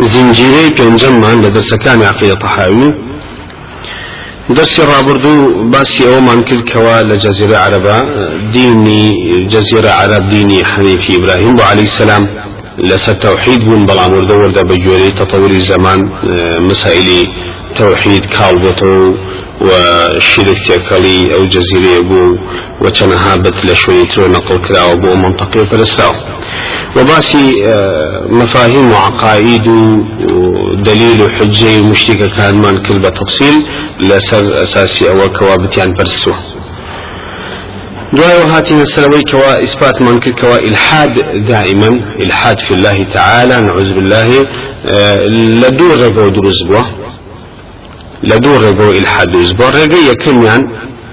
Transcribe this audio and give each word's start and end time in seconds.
زنجيري 0.00 0.74
پێنجەممان 0.76 1.36
لە 1.44 1.50
دەرسەکانی 1.56 2.04
عقیدە 2.12 2.36
تەحاوی. 2.44 2.90
دەستی 4.56 4.82
ڕابردوو 4.90 5.70
باسی 5.72 6.02
ئەومان 6.10 6.40
کرد 6.48 6.62
کەوا 6.70 6.98
لە 7.10 7.16
جەزیرە 7.24 7.56
عەرەبە 7.64 7.96
دینی 8.54 9.04
جەزیرە 9.52 9.92
عەرەب 10.00 10.24
دینی 10.34 10.60
حەنیفی 10.72 11.12
ئیبراهیم 11.14 11.54
بۆ 11.56 11.62
عەلەیهی 11.70 11.92
سەلام 11.98 12.24
لەسەر 12.90 13.16
تەوحید 13.24 13.60
بوون 13.66 13.82
بەڵام 13.88 14.10
وردە 14.16 14.34
وردە 14.40 14.62
بە 14.68 14.76
گوێرەی 14.84 15.12
تەتەوری 15.20 15.60
زەمان 15.70 16.00
مسائلی 16.68 17.22
تەوحید 19.60 19.60
کاڵ 19.60 19.60
بۆتەوە 19.60 19.60
و 19.60 20.20
شرك 20.20 20.58
تێکەڵی 20.66 21.34
ئەو 21.34 21.46
جەزیرەیە 21.46 22.02
بوو 22.08 22.38
و 22.80 22.90
چەنەها 22.90 23.36
بەت 23.36 23.66
لە 23.66 23.74
شوێنی 23.74 24.06
ترۆ 24.06 24.28
نەقل 24.28 24.58
کراوە 24.66 24.96
بۆ 25.02 25.16
منطقی 25.16 25.60
پرسراوە 25.70 26.16
وباسي 26.96 27.62
مفاهيم 28.30 28.90
وعقائد 28.90 29.68
ودليل 29.68 31.22
وحجة 31.22 31.80
ومشتكى 31.80 32.28
كان 32.28 32.56
من 32.56 32.82
كل 32.88 32.98
بتفصيل 32.98 33.56
لسر 34.00 34.62
أساسي 34.62 35.10
أو 35.10 35.28
كوابتيان 35.28 35.92
برسوه 35.92 36.36
دعاء 38.12 38.46
وهاتي 38.46 38.74
السلوي 38.74 39.22
كوا 39.22 39.64
إثبات 39.64 40.02
من 40.02 40.20
كل 40.20 40.32
كوا 40.32 40.58
إلحاد 40.58 41.14
دائما 41.48 41.90
إلحاد 42.20 42.58
في 42.60 42.74
الله 42.74 43.12
تعالى 43.14 43.56
نعوذ 43.60 43.94
بالله 43.94 44.46
لدور 45.62 45.98
رقو 45.98 46.28
دروز 46.28 46.62
بوا. 46.62 46.80
لدور 46.80 47.03
رقو 48.32 48.90
إلحاد 48.90 49.28
دروز 49.32 49.52
بوا 49.52 49.70
رقي 49.70 50.08
يكن 50.10 50.42
يعني 50.42 50.66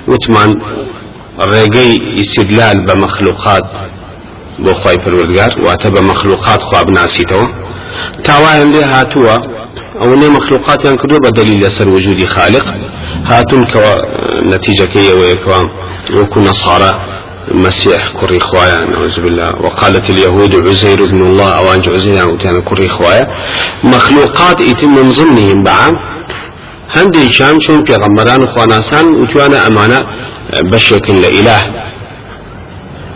وتمان 0.08 0.56
رقي 1.40 1.90
استدلال 2.22 2.86
بمخلوقات 2.86 3.66
بۆ 4.66 4.74
خی 4.82 4.98
پەروەردگار 5.04 5.52
واتە 5.66 5.88
بە 5.96 6.02
مەخلوقات 6.12 6.62
خوا 6.68 6.82
بناسیتەوە 6.88 7.48
تاوایان 8.28 8.70
لێ 8.74 8.84
هاتووە 8.94 9.36
ئەو 10.00 10.12
نێ 10.22 10.28
مەخلوقاتیان 10.38 10.96
کردو 11.02 11.18
بە 11.26 11.30
دلیل 11.40 11.58
لەسەر 11.66 11.88
وجودی 11.96 12.27
خالق. 12.35 12.66
هاتون 13.30 13.63
کەەوە 13.72 13.94
نەتیجەکەی 14.52 15.10
ئەوەیەکەوە 15.12 15.60
وەکو 16.18 16.40
نەسارە 16.48 16.91
مسيح 17.66 18.02
كري 18.20 18.40
خوايا 18.40 18.80
نعوذ 18.91 19.16
بالله. 19.24 19.50
وقالت 19.63 20.10
اليهود 20.10 20.54
عزير 20.68 21.00
ابن 21.07 21.22
الله 21.30 21.50
أو 21.60 21.74
أنج 21.74 21.85
عزير 21.96 22.30
وكان 22.30 22.62
كري 22.70 22.88
خوايا 22.88 23.26
مخلوقات 23.84 24.57
يتم 24.62 24.90
من 24.98 25.07
ضمنهم 25.18 25.63
بعام 25.63 25.96
هندي 26.96 27.34
شام 27.34 27.60
شون 27.60 27.84
پیغمبران 27.84 28.48
خواناسان 28.48 29.06
وتوانا 29.08 29.68
أمانة 29.68 30.00
بشكل 30.72 31.16
لإله 31.22 31.62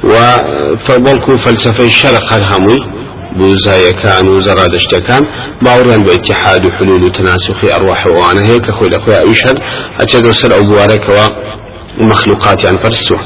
وفبلكو 0.04 1.38
فلسفة 1.38 1.84
الشرق 1.84 2.34
هەمووی 2.34 2.96
بوزایەکان 3.38 4.28
و 4.28 4.42
زەڕادشتەکان 4.48 5.24
باوڕێن 5.66 6.02
بە 6.06 6.12
اتحاد 6.18 6.66
و 6.66 6.70
حلول 6.78 7.04
و 7.04 7.10
تەناسخی 7.18 7.68
ئەڕواحەوەوانە 7.74 8.42
هەیە 8.48 8.60
کە 8.66 8.72
خۆی 8.78 8.90
لەخۆی 8.94 9.20
ئەویشەر 9.22 9.58
ئەچێت 10.00 10.26
سەر 10.40 10.52
ئەو 10.56 10.64
بوارەکەوە 10.70 11.26
مخلوقاتیان 12.12 12.78
پرستوە 12.84 13.20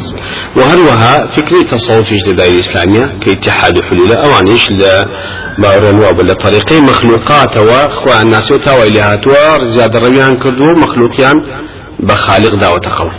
وهروها 0.58 1.27
فكري 1.36 1.64
تصوفيش 1.72 2.27
لدائرة 2.27 2.53
الإسلامية 2.53 3.05
كاتحاد 3.25 3.75
حلول 3.89 4.11
أوانيش 4.11 4.72
ل 4.72 4.81
باورن 4.81 5.48
وابل 5.65 6.27
لطريقي 6.27 6.79
مخلوقات 6.81 7.57
وخوا 7.57 8.21
الناس 8.21 8.52
وتاوى 8.52 8.83
إلى 8.88 8.99
هاتوا 8.99 9.63
زيادة 9.63 9.99
رويان 9.99 10.35
كردو 10.35 10.75
مخلوقيان 10.85 11.43
بخالق 11.99 12.55
دعوة 12.55 12.81
قوم. 12.97 13.13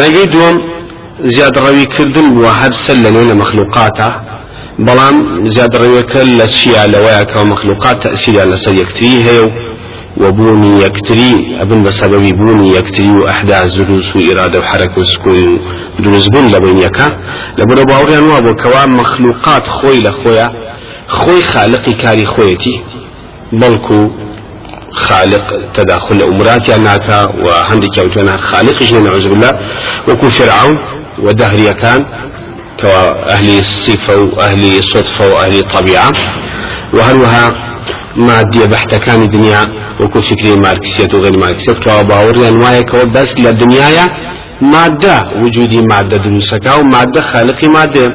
رأيي 0.00 0.26
دوم 0.26 0.72
زیاد 1.24 1.58
ڕەوی 1.58 1.86
کردن 1.96 2.26
و 2.38 2.44
هەر 2.60 2.72
سەر 2.84 2.96
لە 3.04 3.10
نوێنە 3.14 3.34
مەخلوقاتە 3.42 4.08
بەڵام 4.86 5.16
زیاد 5.54 5.72
ڕەوەکە 5.82 6.22
لە 6.38 6.46
چیا 6.56 6.84
لەوەیەکەوە 6.92 7.44
مەخلوقات 7.52 7.96
تەسیریان 8.06 8.48
لەسەر 8.52 8.74
یەکتری 8.82 9.24
هەیە 9.26 9.44
و 9.46 9.50
وبوونی 10.22 10.72
یەکتری 10.84 11.32
ئەبن 11.58 11.80
بە 11.84 11.92
سەبەبی 12.00 12.32
بوونی 12.38 12.68
یەکتری 12.78 13.10
و 13.18 13.26
ئەحدا 13.28 13.66
زروس 13.74 14.08
و 14.16 14.18
ئیرادە 14.26 14.58
و 14.60 14.66
حرەک 14.70 14.98
و 14.98 15.02
سکوی 15.12 15.46
و 15.46 15.58
دروستبوون 16.04 16.46
لە 16.54 16.58
بینیەکە 16.64 17.08
لە 17.58 17.64
کەوا 21.08 21.16
لە 21.16 21.18
خۆی 21.18 21.42
خالقی 21.42 21.94
کاری 22.02 22.26
خۆیەتی 22.26 22.76
بەڵکو 23.60 24.10
خالق 24.92 25.44
تداخل 25.74 26.22
أمرات 26.22 26.68
يعني 26.68 26.88
وهندك 27.44 27.98
أوتنا 27.98 28.36
خالق 28.36 28.82
نعوذ 28.82 29.28
بالله. 29.28 29.52
وكو 30.08 30.30
فرعون 30.30 30.78
ودهرية 31.18 31.72
كان 31.72 32.00
كأهل 32.78 33.58
الصفة 33.58 34.16
وأهل 34.16 34.78
الصدفة 34.78 35.34
وأهل 35.34 35.58
الطبيعة 35.58 36.12
وهلوها 36.94 37.48
مادية 38.16 38.66
بحتة 38.66 38.98
كان 38.98 39.22
الدنيا 39.22 39.62
وكو 40.00 40.20
فكري 40.20 40.54
ماركسية 40.56 41.08
وغير 41.14 41.38
ماركسية 41.38 41.72
كواباور 41.72 42.48
أنواع 42.48 42.80
كوابس 42.80 43.38
للدنيا 43.38 44.08
مادة 44.60 45.20
وجودي 45.42 45.80
مادة 45.82 46.16
دروسك 46.16 46.66
ومادة 46.80 47.20
خالقي 47.20 47.68
مادة. 47.68 48.06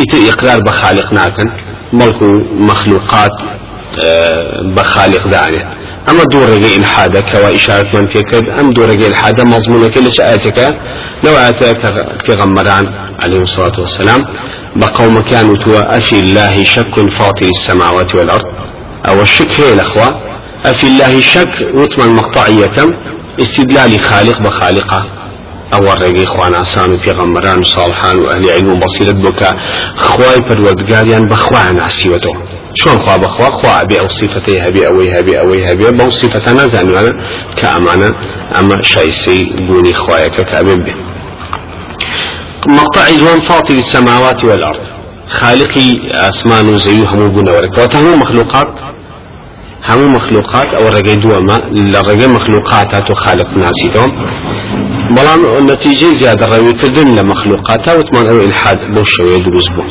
إتو 0.00 0.16
إقرار 0.30 0.60
بخالق 0.60 1.12
بخالق 1.12 1.71
أما 6.08 6.24
دور 6.32 6.50
رجع 6.50 6.76
الحادة 6.76 7.20
كوا 7.20 7.54
إشارة 7.54 7.96
من 7.96 8.06
فيك 8.06 8.34
أم 8.60 8.70
دور 8.70 8.88
رجع 8.88 9.06
الحادة 9.06 9.44
مضمونة 9.44 9.88
كل 9.88 10.12
شآتك 10.12 10.58
لو 11.24 11.32
أتاك 11.36 12.30
غمران 12.30 12.86
عليه 13.20 13.40
الصلاة 13.40 13.80
والسلام 13.80 14.24
بقوم 14.76 15.20
كانوا 15.20 15.56
توا 15.56 15.96
أفي 15.96 16.18
الله 16.20 16.64
شك 16.64 17.10
فاطر 17.10 17.46
السماوات 17.46 18.14
والأرض. 18.14 18.46
أو 19.08 19.22
الشك 19.22 19.60
هي 19.60 19.72
الأخوة 19.72 20.20
أفي 20.64 20.86
الله 20.86 21.20
شك 21.20 21.68
وتمن 21.74 22.14
مقطعية 22.14 22.96
استدلال 23.40 24.00
خالق 24.00 24.42
بخالقة. 24.42 25.21
ئەوە 25.72 25.92
ڕێگەی 26.02 26.28
خواناسان 26.34 26.88
و 26.92 27.00
پێغەمبەران 27.04 27.58
و 27.60 27.70
ساڵحان 27.74 28.16
و 28.20 28.26
ئەهلی 28.30 28.50
علم 28.56 28.70
و 28.72 28.80
بەسیرت 28.82 29.18
بکە 29.26 29.50
خوای 30.04 30.40
پەروەردگاریان 30.48 31.24
بەخوا 31.30 31.62
ناسیوەتەوە 31.80 32.36
چۆن 32.80 32.98
خوا 33.02 33.14
بەخوا 33.24 33.48
خوا؟ 33.58 33.72
ئەبێ 33.80 33.96
ئەو 34.00 34.08
سیفەتەی 34.18 34.58
هەبێ 34.64 34.82
ئەوەی 34.88 35.10
هەبێ 35.16 35.34
ئەوەی 35.40 35.62
هەبێ 35.68 35.88
بەو 35.98 36.10
سیفەتە 36.20 36.50
نازانوانە 36.58 37.12
کە 37.58 37.66
ئەمانە 37.74 38.10
ئەمە 38.54 38.76
شایسەی 38.92 39.42
بوونی 39.66 39.94
خوایەکە 40.02 40.42
کە 40.48 40.54
ئەبێ 40.60 40.76
بێ. 40.84 40.94
مقطع 42.78 43.06
دوام 43.20 43.40
فاطر 43.48 43.74
السماوات 43.84 44.40
والأرض. 44.44 44.84
خالقي 45.40 45.88
أسمان 46.30 46.66
وزيو 46.74 47.06
همو 47.12 47.28
بنورك 47.36 47.78
وتهمو 47.78 48.16
مخلوقات؟ 48.16 48.72
همو 49.88 50.08
مخلوقات 50.08 50.66
أو 50.78 50.88
رجع 50.88 51.14
دوما 51.14 51.56
لرجع 51.72 52.26
مخلوقات 52.26 53.12
خالق 53.12 53.48
ناسيتهم 53.56 54.10
بەڵام 55.16 55.40
نەتیجەی 55.70 56.14
زیادە 56.20 56.44
ڕەویکردن 56.52 57.08
لە 57.16 57.22
مەخلوقاتە 57.30 57.90
وتمان 57.98 58.26
ئەو 58.30 58.38
ئلحاد 58.46 58.78
بۆ 58.94 59.02
شەوەیە 59.12 59.40
دروست 59.46 59.70
بوو. 59.74 59.84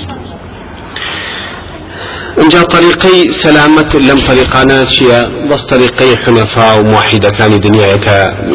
اینجا 2.38 2.64
طريقي 2.64 3.32
سلامة 3.32 3.92
لم 4.10 4.20
طريقانا 4.20 4.86
شيا 4.86 5.20
بس 5.52 5.62
طريقي 5.62 6.10
حنفاء 6.26 6.80
وموحدة 6.80 7.30
كان 7.30 7.60
دنيا 7.60 7.88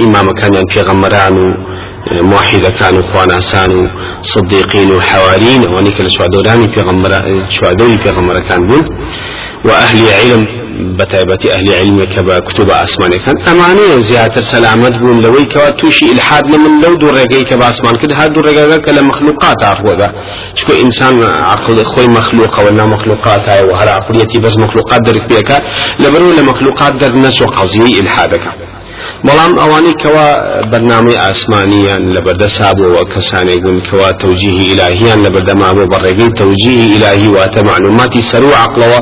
إمام 0.06 0.26
كان 0.40 0.54
في 0.70 0.80
غمران 0.80 1.36
موحدة 2.32 2.70
كانوا 2.70 3.02
خواناسان 3.12 3.90
صديقين 4.22 4.92
وحوارين 4.92 5.62
ونيك 5.74 6.00
الشوادوراني 6.00 6.74
في 6.74 6.80
غمرة 6.80 7.48
شوادوري 7.50 7.96
في 8.02 8.10
غمرة 8.10 8.38
كان 8.48 8.66
بون 8.66 8.84
وأهل 9.64 10.02
علم 10.20 10.65
بتايبة 10.76 11.38
أهل 11.52 11.74
علم 11.74 12.04
كبا 12.04 12.38
كتب 12.38 12.70
أسمان 12.70 13.10
كان. 13.10 13.34
أمانة 13.48 13.98
زيادة 13.98 14.40
سلامت 14.40 14.98
بون 14.98 15.20
لوي 15.22 15.44
كوا 15.44 15.70
توشي 15.70 16.12
إلحاد 16.12 16.44
من 16.44 16.82
لو 16.82 16.94
دور 16.94 17.14
رقاي 17.14 17.44
كبا 17.44 17.70
أسمان 17.70 17.96
كده. 17.96 18.16
هاد 18.16 18.32
دور 18.32 18.44
رقاي 18.44 18.78
كلا 18.78 19.02
مخلوقات 19.02 19.62
عفوا 19.62 19.96
ذا 19.98 20.12
شكو 20.54 20.72
إنسان 20.84 21.22
عقل 21.22 21.84
خوي 21.84 22.06
مخلوق 22.06 22.60
ولا 22.64 22.84
مخلوقات 22.84 23.48
هاي 23.48 23.64
وهلا 23.64 23.92
عقليتي 23.92 24.38
بس 24.38 24.58
مخلوقات 24.58 25.00
بيك 25.28 25.50
لبرو 26.00 26.30
لمخلوقات 26.32 26.92
در 26.94 27.12
نسو 27.12 27.44
قضية 27.44 28.00
إلحادك. 28.00 28.75
بەڵام 29.26 29.52
ئەوانەی 29.62 29.94
کەوا 30.02 30.28
بەرنامەی 30.70 31.16
ئاسمانیان 31.24 32.02
لە 32.14 32.20
بەردەسابەوە 32.26 33.02
کەسانێک 33.14 33.60
بوون 33.64 33.80
کەوا 33.88 34.08
تەوجیهی 34.22 34.64
ئیلاهیان 34.70 35.18
لە 35.26 35.30
بەردەمابوو 35.34 35.90
بەڕێگەی 35.92 36.30
تەوجیهی 36.40 36.86
ئیلاهی 36.92 37.28
واتە 37.36 37.60
معلوماتی 37.70 38.22
سەر 38.30 38.42
و 38.50 38.52
عقلەوە 38.64 39.00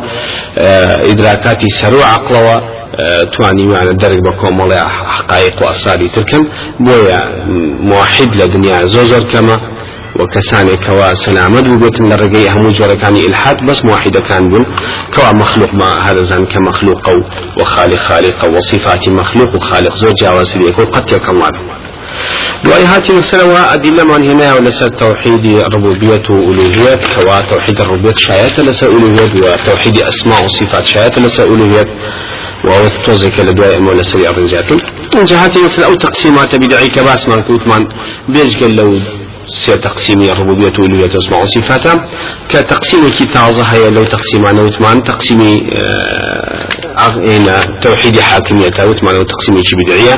ئیدراکاتی 1.08 1.70
سەر 1.80 1.94
و 1.98 2.02
عقلەوە 2.14 2.56
توانیوانە 3.34 3.94
دەرک 4.02 4.20
بە 4.26 4.32
کۆمەڵی 4.40 4.80
حقایق 5.16 5.62
و 5.62 5.64
ئەساری 5.72 6.08
ترکن 6.14 6.44
بۆیە 6.86 7.20
موحد 7.90 8.30
لە 8.40 8.46
دنیا 8.54 8.78
زۆ 8.94 9.02
زۆر 9.10 9.24
کەمە. 9.32 9.56
وكساني 10.20 10.76
كوا 10.76 11.14
سلامت 11.14 11.66
وبيت 11.70 12.00
لرقي 12.00 12.48
همو 12.50 12.70
جوركاني 12.70 13.26
إلحاد 13.26 13.56
بس 13.68 13.84
موحدة 13.84 14.20
كان 14.20 14.50
بون. 14.50 14.64
كوا 15.14 15.32
مخلوق 15.32 15.74
ما 15.74 15.88
هذا 16.06 16.22
زان 16.22 16.46
كمخلوق 16.46 17.02
وخالق 17.60 17.96
خالق 17.96 18.44
وصفات 18.44 19.08
مخلوق 19.08 19.54
وخالق 19.54 19.96
زوج 19.96 20.14
جاوز 20.22 20.56
ليكو 20.56 20.82
قد 20.82 21.12
يكون 21.12 21.42
دوای 22.64 22.84
هاتی 22.84 23.12
مسلوا 23.12 23.74
أدلة 23.74 24.04
من 24.04 24.22
هنا 24.30 24.54
ولسا 24.54 24.88
توحيد 24.88 25.44
الربوبية 25.44 26.26
وألوهية 26.30 26.94
كوا 27.14 27.40
توحيد 27.40 27.80
الربوبية 27.80 28.14
شايات 28.16 28.58
ألوهية 28.58 29.52
وتوحيد 29.52 29.96
أسماء 30.02 30.44
وصفات 30.44 30.84
شايات 30.84 31.18
لسا 31.18 31.44
ألوهية 31.44 31.86
وهو 32.64 32.88
توزك 33.04 33.40
لدواء 33.40 33.76
أمو 33.76 33.92
لسا 33.92 34.18
بأرض 34.18 34.40
زياتون 34.40 34.78
جهاتي 35.24 35.58
مثل 35.64 35.82
أو 35.82 35.94
تقسيمات 35.94 36.56
بدعي 36.56 36.88
كباس 36.88 37.28
من 37.28 37.42
كوتمان 37.42 37.82
بيجك 38.28 38.62
لو 38.62 38.90
سي 38.98 39.23
تقسيم 39.82 40.22
الربوبية 40.22 40.72
والألوهية 40.78 41.18
أسماء 41.18 41.42
وصفاتها 41.42 42.08
كتقسيم 42.48 43.08
كتازة 43.08 43.62
هي 43.62 43.90
لو 43.90 44.04
تقسيم 44.04 44.46
عن 44.46 44.58
وثمان 44.58 45.02
تقسيم 45.02 45.40
هنا 46.98 47.60
توحيد 47.80 48.20
حاكمية 48.20 48.66
وثمان 48.66 49.26
تقسيم 49.26 49.54
بدعية. 49.78 50.14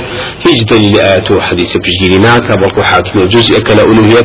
هيج 0.46 0.64
دليل 0.70 1.00
آيات 1.00 1.30
وحديث 1.30 1.76
بجيلنا 1.76 2.38
كبرق 2.38 2.82
حاكمية 2.84 3.24
جزء 3.24 3.60
كلا 3.60 3.82
ألوهية. 3.82 4.22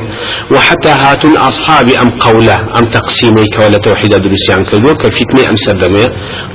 وحتى 0.53 0.89
هات 0.89 1.25
أصحاب 1.25 1.89
أم 1.89 2.09
قولة 2.09 2.55
أم 2.77 2.85
تقسيمي 2.91 3.45
كولا 3.57 3.77
توحيد 3.77 4.09
درسيان 4.09 4.65
كدو 4.71 4.95
كفتنة 4.95 5.49
أم 5.49 5.55
سردمية 5.55 6.07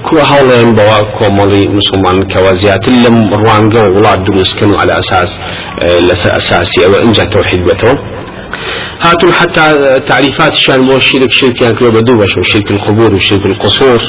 كو 0.02 0.18
هاولين 0.18 0.74
بوا 0.74 1.02
كومالي 1.18 1.68
مسلمان 1.68 2.26
كوازيات 2.32 2.88
لم 2.88 3.34
روانجا 3.34 3.82
وولاد 3.82 4.24
دروس 4.24 4.54
كانوا 4.54 4.78
على 4.78 4.98
أساس 4.98 5.38
أساسي 6.36 6.86
أو 6.86 6.92
إنجا 7.06 7.24
توحيد 7.24 7.62
بتو. 7.68 7.94
هاتوا 9.00 9.32
حتى 9.32 9.64
تعريفات 10.06 10.52
الشان 10.52 10.80
مو 10.80 10.96
الشرك 10.96 11.30
شرك 11.30 11.62
يعني 11.62 11.74
كلو 11.74 11.90
بدو 11.90 12.16
بشو 12.16 12.42
شرك 12.42 12.70
القبور 12.70 13.14
وشرك 13.14 13.46
القصور 13.46 14.00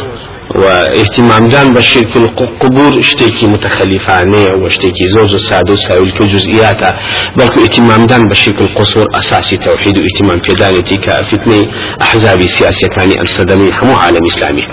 واهتمام 0.56 1.48
دان 1.48 1.74
بشرك 1.74 2.18
القبور 2.18 3.00
اشتكي 3.00 3.48
متخلفانه 3.48 4.48
واشتكي 4.64 5.08
زوج 5.08 5.34
السادة 5.34 5.74
وسائل 5.74 6.12
كجزئياتا 6.12 7.00
بل 7.38 7.44
اهتمام 7.44 8.06
دان 8.06 8.28
بشرك 8.28 8.62
القصور 8.62 9.06
أساسي 9.20 9.58
توحيد 9.58 9.98
واهتمام 9.98 10.42
في 10.46 10.54
دانتي 10.54 10.98
كفتني 10.98 11.62
احزاب 12.02 12.42
سياسية 12.42 12.88
كان 12.88 13.12
السدني 13.22 13.74
حمو 13.74 13.94
عالم 13.94 14.26
إسلامي. 14.26 14.64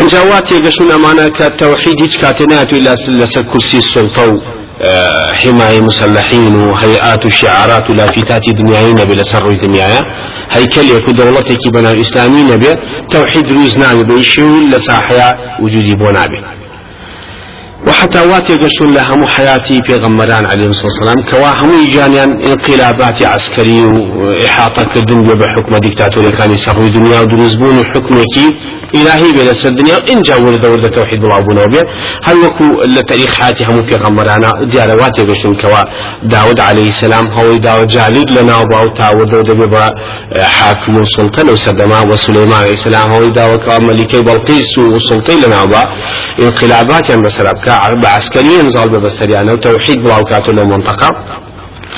انجاوات 0.00 0.52
يقشون 0.52 0.90
أمانة 0.92 1.28
كتوحيد 1.28 2.00
كاتنات 2.20 2.72
إلى 2.72 2.96
سلسة 3.06 3.42
كرسي 3.42 3.78
السلطة 3.78 4.61
حماية 5.32 5.80
مسلحين 5.80 6.54
وهيئات 6.56 7.26
وشعارات 7.26 7.90
ولافتات 7.90 8.42
دنياين 8.58 8.94
بلا 8.94 9.22
سر 9.22 9.52
دنيايا 9.52 10.00
هيكل 10.50 10.96
يكون 10.96 11.14
دولتك 11.14 11.68
بنا 11.74 12.00
إسلامي 12.00 12.42
نبي 12.42 12.68
توحيد 13.10 13.46
روز 13.52 13.78
نابي 13.78 14.04
بيشو 14.04 14.46
لساحيا 14.72 15.34
وجودي 15.62 15.94
بونابي 15.94 16.40
وحتى 17.88 18.20
واتي 18.20 18.54
قشون 18.56 18.94
لهم 18.94 19.26
حياتي 19.26 19.80
في 19.86 19.94
غمران 19.94 20.46
عليه 20.46 20.66
الصلاة 20.66 20.86
والسلام 20.86 21.18
كوا 21.30 21.50
هم 21.64 21.70
جانيان 21.94 22.30
انقلابات 22.46 23.22
عسكرية 23.22 23.84
وإحاطة 23.84 24.98
الدنيا 25.00 25.34
بحكم 25.34 25.76
ديكتاتوري 25.76 26.30
كان 26.32 26.50
يسروا 26.50 26.88
دنيا 26.88 27.20
ودرزبون 27.20 27.76
حكمك 27.94 28.34
إلهي 28.94 29.32
بلا 29.32 29.52
الدنيا 29.64 29.96
إن 30.12 30.22
جا 30.22 30.36
ورد 30.36 30.64
ورد 30.66 30.90
توحيد 30.90 31.24
الله 31.24 31.38
أبونا 31.38 31.62
وبيا 31.64 31.84
هل 32.26 32.36
وكو 32.44 32.82
لتاريخ 32.82 33.34
حياتي 33.40 33.64
هم 33.64 33.82
في 33.86 33.94
غمرانا 33.94 34.50
ديار 34.72 34.90
واتي 35.00 35.22
قشون 35.22 35.54
كوا 35.54 35.82
داود 36.22 36.60
عليه 36.60 36.88
السلام 36.88 37.24
هو 37.38 37.54
داود 37.54 37.86
جالد 37.86 38.28
لنا 38.38 38.56
وباو 38.56 38.86
تاود 38.88 39.34
ودبي 39.34 39.76
حاكم 40.56 41.04
سلطان 41.04 41.48
وسدما 41.50 42.00
وسليمان 42.00 42.52
عليه 42.62 42.72
السلام 42.72 43.12
هو 43.12 43.24
داود 43.28 43.58
كوا 43.64 43.78
ملكي 43.78 44.22
بلقيس 44.22 44.78
وسلطان 44.78 45.36
لنا 45.44 45.62
وبا 45.62 45.82
انقلابات 46.42 47.10
يعني 47.10 47.22
مثلا 47.22 47.52
بعسكريا 48.04 48.62
نزال 48.62 48.88
ببسريانا 48.88 49.52
وتوحيد 49.52 49.96
بلاوكاتو 50.04 50.52
للمنطقة 50.52 51.08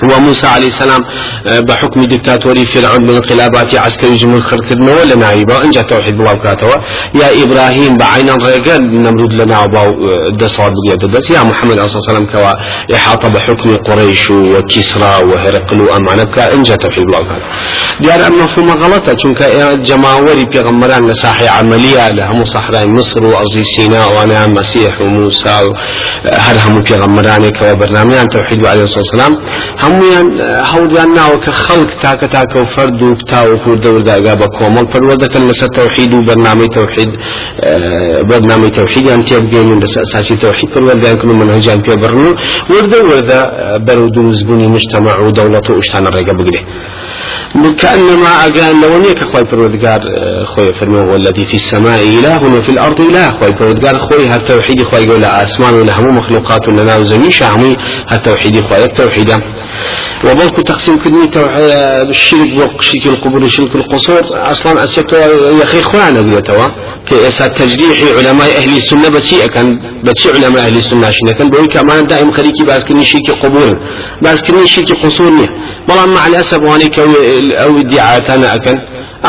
وموسى 0.02 0.46
عليه 0.46 0.66
السلام 0.66 1.00
آه، 1.46 1.60
بحكم 1.60 2.00
دكتاتوري 2.00 2.66
فرعون 2.66 3.10
انقلابات 3.10 3.74
عسكري 3.74 4.16
جمهور 4.16 4.40
خركدنا 4.40 4.92
ولا 5.00 5.16
نايبا 5.16 5.64
انجا 5.64 5.82
توحيد 5.82 6.14
الله 6.20 6.34
كاتوا 6.34 6.74
يا 7.14 7.28
إبراهيم 7.44 7.96
بعين 7.96 8.28
الرجال 8.28 8.80
نمرود 9.02 9.32
لنا 9.32 9.60
وباو 9.64 9.88
آه، 9.90 10.36
دصاد 10.36 10.72
بقية 10.86 11.18
دس 11.18 11.30
يا 11.30 11.42
محمد 11.42 11.78
عليه 11.78 11.84
وسلم 11.96 12.26
كوا 12.32 12.50
إحاط 12.96 13.26
بحكم 13.26 13.76
قريش 13.76 14.30
وكسرى 14.30 15.12
وهرقل 15.28 15.80
وأمانة 15.82 16.24
كا 16.24 16.54
انجا 16.54 16.76
توحيد 16.76 17.04
الله 17.08 17.18
كاتوا. 17.18 17.48
ديار 18.00 18.26
ام 18.26 18.32
مفهوم 18.44 18.68
غلطة 18.82 19.14
چونك 19.14 19.42
جماوري 19.88 20.44
بيغمران 20.52 21.04
نساحي 21.04 21.48
عملية 21.48 22.08
لهم 22.08 22.44
صحراء 22.44 22.86
مصر 22.86 23.22
وارض 23.24 23.54
سيناء 23.76 24.16
وأنا 24.16 24.46
مسيح 24.46 25.00
وموسى 25.00 25.48
آه، 25.48 25.70
هر 26.46 26.56
هم 26.68 26.82
بيغمران 26.82 27.50
كوا 27.50 27.72
برنامج 27.72 28.14
توحيد 28.32 28.66
عليه 28.66 28.82
الصلاة 28.82 29.04
والسلام. 29.04 29.34
هەمویان 29.84 30.28
هەوریان 30.72 31.10
ناوە 31.18 31.38
کە 31.44 31.52
خەڵک 31.64 31.90
تاکە 32.04 32.26
تاکە 32.34 32.56
و 32.62 32.64
فرد 32.74 33.02
و 33.02 33.14
پتا 33.20 33.40
و 33.50 33.54
کوردە 33.64 33.88
ورداگا 33.94 34.34
بە 34.40 34.46
کۆمەڵ 34.56 34.86
پەروەردەکەن 34.92 35.42
لەسەر 35.50 35.70
تەوحید 35.78 36.10
و 36.14 36.24
بەرنامەی 36.28 36.70
تەوحید 36.76 37.12
بەرنامەی 38.30 38.72
تەوحیدیان 38.78 39.20
تێبگەین 39.28 39.78
لەسەر 39.84 40.02
ئەساسی 40.04 40.36
تەوحید 40.44 40.68
پەروەردەیان 40.74 41.16
کردن 41.20 41.36
منهجیان 41.42 41.80
پێ 41.86 41.94
بڕن 42.02 42.24
و 42.28 42.32
وردە 42.72 42.98
وردە 43.10 43.40
بەرەو 43.86 44.08
دروستبوونی 44.16 44.68
مجتمع 44.76 45.16
و 45.24 45.30
دەوڵەت 45.38 45.66
و 45.70 45.80
كأنما 47.54 48.46
أجان 48.46 48.80
لو 48.80 48.98
نيك 48.98 49.18
خوي 49.24 49.44
فرودقار 49.50 50.00
خوي 50.44 50.72
فرمي 50.72 51.00
والذي 51.00 51.44
في 51.44 51.54
السماء 51.54 52.02
إله 52.02 52.58
وفي 52.58 52.68
الأرض 52.68 53.00
إله. 53.00 53.30
خوي 53.30 53.52
فرودقار 53.58 53.98
خوي 53.98 54.28
هالتوحيد 54.28 54.82
خوي 54.82 55.04
يقول 55.04 55.24
أسمان 55.24 55.74
ولا 55.74 55.98
هم 55.98 56.16
مخلوقات 56.16 56.68
لنا 56.68 56.96
وزمين 56.96 57.30
شامي 57.30 57.76
هالتوحيد 58.10 58.60
خوي 58.60 58.84
التوحيد 58.84 59.30
وبلكو 60.24 60.62
تقسيم 60.62 60.96
كدني 60.98 61.30
الشرك 62.10 62.50
وشرك 62.78 63.06
القبور 63.06 63.44
وشرك 63.44 63.74
القصور. 63.74 64.22
أصلا 64.52 64.84
أسيت 64.84 65.12
يا 65.12 65.62
أخي 65.62 65.82
خوان 65.82 66.16
أقول 66.16 66.42
توا. 66.42 66.66
كأسا 67.08 67.46
تجريح 67.46 67.98
علماء 68.18 68.56
أهل 68.56 68.76
السنة 68.76 69.08
بسيء 69.08 69.46
كان 69.46 69.68
بسيء 70.04 70.34
علماء 70.36 70.66
أهل 70.66 70.76
السنة 70.76 71.10
شنو 71.10 71.32
كان. 71.38 71.50
بقول 71.50 71.66
كمان 71.66 72.06
دائم 72.06 72.32
خليكي 72.32 72.64
بس 72.68 72.84
كني 72.84 73.04
شرك 73.04 73.30
قبور 73.42 73.78
بس 74.22 74.40
كني 74.42 74.66
شرك 74.66 74.92
قصور 75.02 75.48
والله 75.88 76.06
مع 76.06 76.26
الأسف 76.26 76.58
وانيك 76.58 76.98
أو 76.98 77.78
ادعاءات 77.78 78.30
أنا 78.30 78.54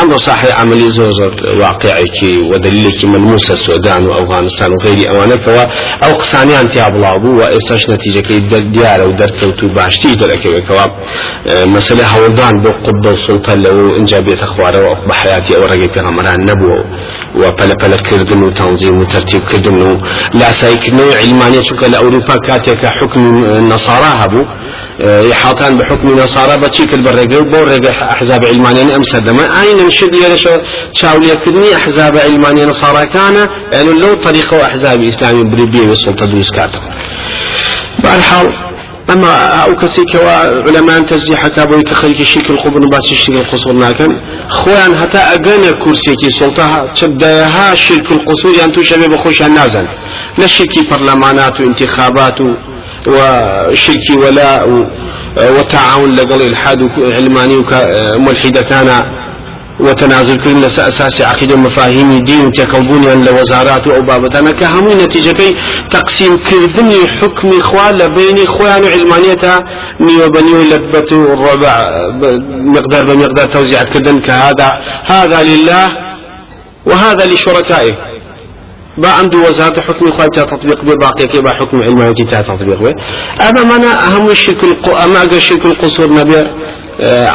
أمر 0.02 0.16
صحيح 0.16 0.60
عملي 0.60 0.92
زوزر 0.92 1.32
واقعك 1.60 2.18
ودليلك 2.50 3.04
ملموس 3.04 3.50
السودان 3.50 4.06
وأفغانستان 4.06 4.70
وغير 4.72 5.10
أوانك 5.14 5.48
أو 6.04 6.10
قسانيان 6.10 6.68
تياب 6.70 6.94
لابو 6.96 7.38
وإساش 7.38 7.90
نتيجة 7.90 8.20
كي 8.20 8.38
ديار 8.60 9.02
أو 9.02 9.10
دركوتو 9.10 9.68
باشتي 9.76 10.14
دركي 10.14 10.48
وكوا 10.48 10.86
مسألة 11.66 12.06
هولدان 12.06 12.54
بو 12.62 12.70
قبض 12.70 13.06
السلطان 13.06 13.62
لو 13.62 13.96
إنجابية 13.96 14.34
أخبار 14.42 14.74
بحياتي 15.08 15.56
أو 15.56 15.62
رقي 15.62 15.88
في 15.94 16.00
غمران 16.00 16.40
نبو 16.40 16.72
وبلا 17.34 17.74
بلا 17.82 17.96
كردن 17.96 18.44
وتنظيم 18.44 19.00
وترتيب 19.00 19.40
كردن 19.40 20.00
لا 20.34 20.52
سايكنو 20.52 21.02
علمانية 21.20 21.62
شكا 21.62 21.86
لأوروبا 21.86 22.36
كاتيك 22.46 22.86
حكم 22.86 23.44
النصارى 23.44 24.10
هبو. 24.20 24.44
إحاطان 25.32 25.76
بحكم 25.78 26.08
النصارى 26.08 26.60
بتشيك 26.62 26.94
البرقة 26.94 27.38
وبورق 27.38 27.86
أحزاب 28.10 28.44
علمانية 28.44 28.96
أمس 28.96 29.16
دما 29.16 29.44
أين 29.86 29.94
نشد 29.94 30.14
يرش 30.14 30.48
شاولية 30.92 31.34
كدني 31.34 31.74
أحزاب 31.76 32.16
علمانية 32.18 32.64
نصارى 32.64 33.06
كان 33.06 33.48
يعني 33.72 33.90
لو 33.90 34.14
طريقة 34.14 34.64
أحزاب 34.66 35.04
إسلامي 35.04 35.44
بريبية 35.44 35.88
والسلطة 35.88 36.26
دوس 36.26 36.50
كاتب 36.50 36.80
بالحال 38.02 38.52
أما 39.10 39.32
أو 39.46 39.74
كسيك 39.76 40.16
علماء 40.68 41.02
تزيح 41.02 41.46
كابوي 41.46 41.82
كخليك 41.82 42.20
الشيك 42.20 42.50
القبر 42.50 42.80
باس 42.92 43.12
الشيك 43.12 43.36
القصور 43.36 43.74
لكن 43.74 44.20
خوان 44.48 44.98
حتى 45.00 45.18
أجانا 45.18 45.70
كرسيكي 45.70 46.30
سلطة 46.40 46.90
تبدأها 47.00 47.74
شرك 47.74 48.12
القصور 48.12 48.52
يعني 48.58 48.72
تشبه 48.76 49.06
بخوش 49.06 49.42
النازل 49.42 49.88
لا 50.38 50.46
شركي 50.46 50.88
برلمانات 50.90 51.60
وانتخابات 51.60 52.38
وشركي 53.08 54.12
ولاء 54.24 54.68
وتعاون 55.58 56.14
لقل 56.14 56.42
الحاد 56.42 56.78
علماني 57.14 57.56
وملحدتانا 57.56 59.25
وتنازل 59.80 60.36
كل 60.36 60.64
أساس 60.64 61.22
عقيدة 61.22 61.56
مفاهيم 61.56 62.24
دين 62.24 62.46
وتكوبوني 62.46 63.14
لوزارات 63.14 63.88
أو 63.88 64.02
بابتنا 64.02 64.50
كهمو 64.50 64.90
نتيجة 64.90 65.54
تقسيم 65.90 66.36
كردني 66.36 67.00
حكم 67.20 67.48
إخوان 67.58 68.14
بين 68.14 68.38
إخوان 68.46 68.84
علمانيتها 68.84 69.58
نيو 70.00 70.28
بنيو 70.34 70.62
لبت 70.62 71.12
الربع 71.12 71.74
مقدار 72.76 73.04
بمقدار 73.04 73.46
توزيع 73.46 73.82
كردن 73.82 74.20
كهذا 74.20 74.70
هذا 75.06 75.42
لله 75.42 75.86
وهذا 76.86 77.26
لشركائه. 77.26 78.16
با 78.98 79.08
عنده 79.08 79.38
وزارة 79.38 79.80
حكم 79.80 80.06
خواهي 80.06 80.46
تطبيق 80.52 80.84
بباقي 80.84 81.26
كي 81.26 81.40
با 81.40 81.50
حكم 81.60 81.76
علماني 81.82 82.14
تطبيق 82.14 82.78
به 82.82 82.94
أما 83.48 83.62
منا 83.64 84.06
أهم 84.06 84.30
الشرك 84.30 84.64
القو 84.64 84.96
أما 84.96 85.22
الشرك 85.22 85.66
القصور 85.66 86.12
نبي 86.12 86.42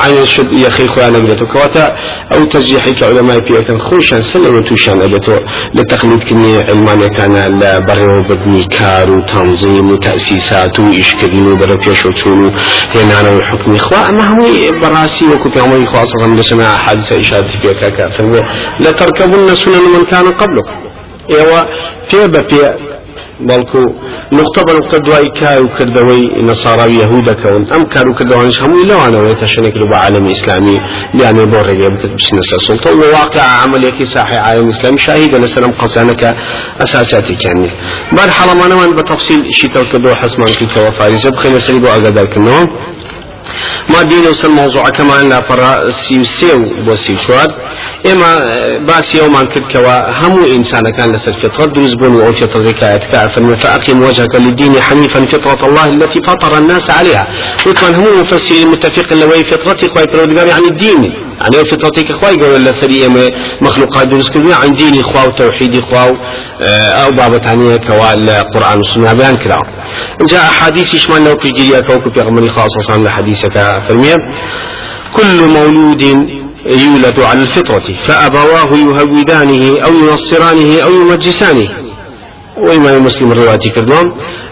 عين 0.04 0.26
شد 0.26 0.54
يخي 0.54 0.88
خوان 0.88 1.16
أجلتو 1.16 1.46
كواتا 1.46 1.96
أو 2.34 2.44
ترجيحي 2.44 2.92
كعلماء 2.94 3.40
بيكن 3.40 3.78
خوشان 3.78 4.22
سنة 4.22 4.50
وتوشان 4.50 5.02
أجلتو 5.02 5.36
لتقليد 5.76 6.24
كني 6.24 6.58
علمانيا 6.70 7.08
كان 7.08 7.36
لبرو 7.60 8.22
بدني 8.30 8.64
كار 8.64 9.10
وتنظيم 9.12 9.92
وتأسيسات 9.92 10.80
وإشكالين 10.80 11.48
وبرفيش 11.48 12.06
وتونو 12.06 12.50
هنا 12.96 13.32
وحكم 13.32 13.76
إخوة. 13.76 14.10
أما 14.10 14.24
هو 14.24 14.44
براسي 14.82 15.26
وكتب 15.26 15.62
عمري 15.62 15.86
خاصة 15.86 16.28
لسنا 16.28 16.78
حادثة 16.78 17.20
إشارة 17.20 17.42
فيك 17.62 17.78
كافر 17.98 18.26
لتركبن 18.80 19.54
سنن 19.54 19.84
من 19.94 20.04
كان 20.12 20.28
قبلكم 20.28 20.76
إيوا 21.34 21.62
في 22.10 22.28
بفي 22.28 22.62
بەڵکو 23.50 23.82
نقطە 24.40 24.62
بە 24.68 24.74
نقطە 24.80 24.98
دوای 25.06 25.28
کار 25.40 25.60
و 25.66 25.68
کردەوەی 25.78 26.24
نەساراوی 26.50 26.98
یهودەکەون 27.04 27.64
ئەم 27.74 27.84
کار 27.94 28.06
و 28.10 28.14
کردوانش 28.20 28.58
هەمووی 28.64 28.86
لەوانەوەی 28.92 29.36
تەشنێک 29.42 29.76
لە 29.82 29.86
بە 29.92 29.98
عالمی 30.04 30.30
ئیسلامی 30.34 30.78
بیانێ 31.18 31.46
بۆ 31.52 31.60
ڕێگە 31.68 31.88
بکرد 31.94 32.14
بچنە 32.18 32.44
سەر 32.50 32.62
سڵتە 32.68 32.90
و 33.00 33.02
واقع 33.18 33.44
عملێکی 33.64 34.06
ساحی 34.14 34.38
عالم 34.48 34.68
ئیسلامی 34.72 35.00
شاهیدە 35.06 35.38
لەسەر 35.44 35.62
ئەم 35.66 35.74
قەزانەکە 35.82 36.30
ئەساساتی 36.82 37.36
نیە 37.62 37.72
بار 38.18 38.30
حەڵەمانەوان 38.38 38.92
بە 38.98 39.04
تەفسیل 39.12 39.42
شیتەوە 39.58 39.86
کردەوە 39.92 40.16
حەسمان 40.22 40.52
کردەوە 40.60 40.92
فاریزە 40.98 41.30
بخێنە 41.36 41.60
سەری 41.66 41.80
بۆ 41.84 41.90
ئاگادارکردنەوە 41.94 42.64
ما 43.90 44.02
دين 44.04 44.28
وصل 44.28 44.52
موضوع 44.52 44.90
كمان 44.90 45.30
لا 45.30 45.42
فرا 45.42 45.90
سيوسيو 45.90 46.60
بو 46.86 46.96
سيشوار 46.96 47.48
اما 48.12 48.40
باس 48.88 49.16
يوم 49.16 49.42
كد 49.42 49.64
كوا 49.72 49.96
همو 50.20 50.46
انسان 50.46 50.84
كان 50.98 51.18
فطرة 51.18 51.66
دروز 51.66 51.94
بون 51.94 52.22
أو 52.22 52.34
فطرة 52.34 52.72
كايت 52.72 53.04
كافر 53.04 53.56
فاقم 53.56 54.02
وجهك 54.02 54.36
للدين 54.36 54.82
حنيفا 54.82 55.26
فطرة 55.26 55.68
الله 55.68 55.86
التي 55.86 56.20
فطر 56.28 56.58
الناس 56.58 56.90
عليها 56.90 57.28
وكان 57.68 57.96
هم 57.96 58.20
مفسرين 58.20 58.68
متفق 58.68 59.14
لوي 59.14 59.44
فطرتي 59.44 59.90
خواي 59.90 60.06
برودقار 60.14 60.48
يعني 60.48 60.68
الدين 60.68 61.04
يعني 61.42 61.66
فطرتك 61.72 62.12
خواي 62.12 62.36
قول 62.36 62.66
لسري 62.66 63.08
مخلوقات 63.62 64.08
دروز 64.08 64.30
كبير 64.30 64.54
عن 64.64 64.72
ديني 64.72 65.04
خوا 65.04 65.24
وتوحيدي 65.28 65.82
خوا 65.82 66.12
أو 67.04 67.10
بابا 67.10 67.40
ثانية 67.40 67.78
كوا 67.78 68.14
القرآن 68.14 68.78
والسنة 68.78 69.14
بيان 69.14 69.38
كلا 69.38 69.58
جاء 70.30 70.42
حديث 70.42 70.94
يشمل 70.94 71.24
لو 71.26 71.38
في 71.40 71.50
جريا 71.52 71.82
كوكب 71.82 72.18
يغمني 72.18 72.50
خاصة 72.50 72.80
لحديثك 73.32 73.84
فرمية 73.88 74.16
كل 75.14 75.48
مولود 75.48 76.02
يولد 76.66 77.20
على 77.20 77.40
الفطرة 77.42 77.84
فأبواه 78.08 78.78
يهودانه 78.78 79.76
أو 79.86 79.94
ينصرانه 79.94 80.82
أو 80.84 80.92
يمجسانه. 80.94 81.70
وإمام 82.68 83.04
مسلم 83.04 83.32
رواتي 83.32 83.70
كردوم 83.70 84.08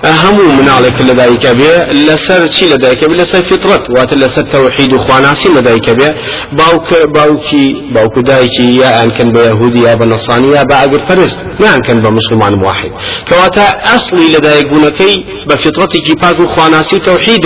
همو 0.06 0.44
من 0.60 0.70
عليك 0.70 1.02
لدايك 1.02 1.48
بيه 1.48 1.78
لسر 1.92 2.48
چي 2.48 2.66
لدايك 2.74 3.06
بيه 3.10 3.16
لسر 3.16 3.44
فطرت. 3.44 3.90
وات 3.90 4.14
لسر 4.14 4.42
توحيد 4.42 4.98
خواناسي 4.98 5.50
لدايك 5.50 5.90
بيه 5.90 6.16
باوك 6.52 6.90
باوكي 7.16 7.66
باوك 7.96 8.16
دايكي 8.28 8.76
يا 8.82 9.04
أن 9.04 9.10
كان 9.12 9.32
بيهودي 9.32 9.82
يا 9.88 9.96
بنصاني 9.96 10.48
يا 10.56 10.64
بأقر 10.70 11.00
فرست 11.08 11.40
ما 11.60 11.76
أن 11.76 11.82
كان 11.88 11.98
بمسلمان 12.02 12.54
واحد. 12.64 12.92
كواتا 13.30 13.68
أصلي 13.96 14.28
لدايك 14.36 14.68
بونكي 14.74 15.26
بفطرتك 15.48 16.08
باكو 16.22 16.46
خواناسي 16.54 16.98
توحيد 17.00 17.46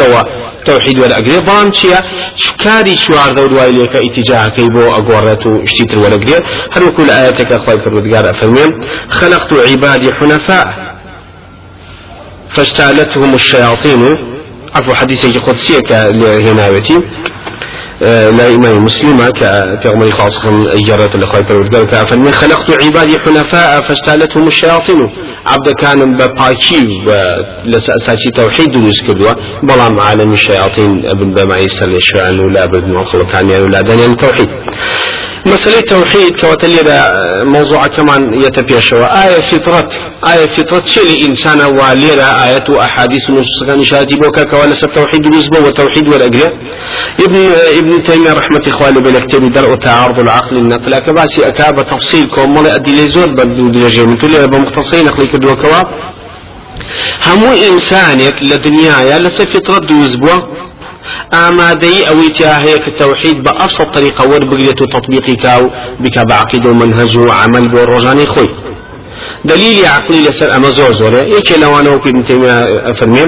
توحيد 0.65 0.99
ولا 0.99 1.17
أجري 1.17 1.39
بان 1.47 1.71
شيا 1.71 1.99
شكاري 2.35 2.95
شوار 3.03 3.29
دور 3.37 3.53
وايليك 3.53 3.95
اتجاه 3.95 4.47
كيبو 4.55 4.81
أقورتو 4.99 5.49
اشتيتر 5.65 5.99
ولا 6.03 6.15
أجري 6.15 6.35
هل 6.73 6.83
كل 6.97 7.09
آياتك 7.09 7.51
أخوي 7.51 7.77
فرودقار 7.83 8.25
أفرمين 8.29 8.69
خلقت 9.09 9.53
عبادي 9.53 10.07
حنفاء 10.19 10.52
فاجتالتهم 12.49 13.33
الشياطين. 13.33 14.03
عفوا 14.75 14.95
حديثي 14.95 15.39
قدسية 15.39 15.79
كهناوتي 15.79 16.97
لا 18.37 18.55
إمام 18.55 18.83
مسلمة 18.83 19.29
كأغمري 19.83 20.11
خاصة 20.11 20.73
إجارة 20.73 21.15
الأخوة 21.15 21.41
فرودقار 21.41 21.85
كأفرمين 21.85 22.33
خلقت 22.33 22.71
عبادي 22.83 23.19
حنفاء 23.19 23.81
فاجتالتهم 23.81 24.47
الشياطين. 24.47 25.09
عبد 25.45 25.69
كان 25.69 26.17
بباكي 26.17 27.03
لسأساسي 27.65 28.29
توحيد 28.35 28.71
دروس 28.71 29.01
كدوا 29.01 29.33
بلام 29.63 29.99
عالم 29.99 30.31
الشياطين 30.31 31.05
ابن 31.05 31.33
بمعيسى 31.33 31.85
لشان 31.85 32.39
ولا 32.39 32.63
ابن 32.63 32.93
مخلوق 32.93 33.35
عن 33.35 33.45
ولا 33.45 33.81
دنيا 33.81 34.05
التوحيد 34.05 34.49
مسألة 35.45 35.79
التوحيد 35.79 36.39
كواتلي 36.41 36.79
موضوع 37.43 37.87
كمان 37.87 38.41
يتبيشوا 38.41 39.23
آية 39.27 39.41
فطرة 39.41 39.89
آية 40.33 40.47
فطرة 40.47 40.83
شيء 40.85 41.29
إنسان 41.29 41.61
واليرا 41.61 42.29
آية 42.47 42.63
أحاديث 42.85 43.29
نصوص 43.29 43.83
شاتي 43.83 44.15
بوكا 44.15 44.43
كوالا 44.43 44.71
التوحيد 44.83 45.21
بالنسبة 45.21 45.59
والتوحيد 45.59 46.07
والأقرياء 46.07 46.53
ابن 47.19 47.51
ابن 47.79 48.03
تيمية 48.03 48.33
رحمة 48.33 48.61
إخواني 48.67 48.99
بالكتاب 49.01 49.49
درء 49.51 49.75
تعارض 49.75 50.19
العقل 50.19 50.57
النقل. 50.57 50.99
كباسي 50.99 51.47
أكاب 51.47 51.85
تفصيل 51.85 52.29
كوم. 52.29 52.57
أدي 52.57 53.05
لزور 53.05 53.29
بدو 53.31 53.67
درجة 53.67 54.05
من 54.05 54.17
تولي 54.17 54.47
بمختصين 54.47 55.07
أخلي 55.07 55.27
كدوا 55.27 55.53
كوا. 55.53 55.81
همو 57.27 57.53
إنسانك 57.53 58.43
لدنيايا 58.43 59.19
لسه 59.19 59.45
فطرة 59.45 59.79
دوز 59.89 60.15
بوا 60.15 60.39
ئەوەی 62.09 62.29
تیا 62.37 62.53
هەیە 62.63 62.77
کە 62.83 62.91
تەوحید 63.01 63.37
بە 63.45 63.51
ئەفسە 63.59 63.85
طریقە 63.95 64.23
وەربگرێت 64.31 64.79
و 64.81 64.85
تطبیقی 64.95 65.35
کاو 65.43 65.63
بکە 66.03 66.21
بە 66.29 66.33
عقید 66.41 66.65
و 66.65 66.73
منهج 66.73 67.17
عمل 67.17 67.65
بۆ 67.73 67.81
دليل 69.45 69.85
عقلي 69.85 70.27
لسر 70.27 70.55
أما 70.55 70.69
زور 70.69 70.93
زور 70.93 71.13
يك 71.23 71.51
لو 71.51 71.79
أنا 71.79 71.89
وكي 71.89 72.11
فرمين 72.95 73.27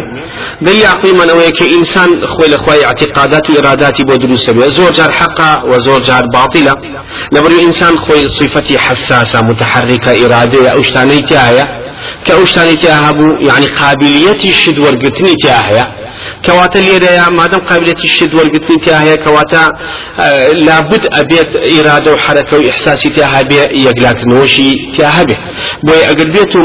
دليل 0.61 0.85
عقلي 0.85 1.11
من 1.11 1.29
أو 1.29 1.39
يك 1.39 1.61
إنسان 1.61 2.09
خوي 2.27 2.47
لخوي 2.47 2.85
اعتقادات 2.85 3.49
وإرادات 3.49 4.01
بودروس 4.01 4.45
سبيا 4.45 4.67
زور 4.67 4.91
جار 4.91 5.11
حقا 5.11 5.63
وزور 5.63 5.99
جار 5.99 6.23
باطلة 6.33 6.73
لبرو 7.31 7.59
إنسان 7.59 7.97
خوي 7.97 8.27
صفتي 8.27 8.79
حساسة 8.79 9.39
متحركة 9.41 10.25
إرادية 10.25 10.69
أو 10.69 10.81
تايا 11.29 11.84
كأوشتاني 12.25 12.75
تاها 12.75 13.11
يعني 13.39 13.65
قابليتي 13.65 14.49
الشد 14.49 14.79
ورقتني 14.79 15.35
تاهيا 15.43 16.05
كواتا 16.45 16.77
ليريا 16.77 17.29
مادام 17.29 17.59
قابلية 17.59 18.03
الشد 18.03 18.33
والقتل 18.33 18.79
تاهي 18.85 19.17
كواتا 19.17 19.69
آه 20.19 20.47
لابد 20.51 21.07
أبيت 21.13 21.51
إرادة 21.79 22.13
وحركة 22.13 22.57
وإحساسي 22.57 23.09
تاها 23.09 23.41
بي 23.41 23.55
يقلاك 23.55 24.19
نوشي 24.27 24.71
تاها 24.97 25.23
به 25.23 25.37
بوي 25.83 26.05
أقل 26.05 26.31
بيتو 26.31 26.59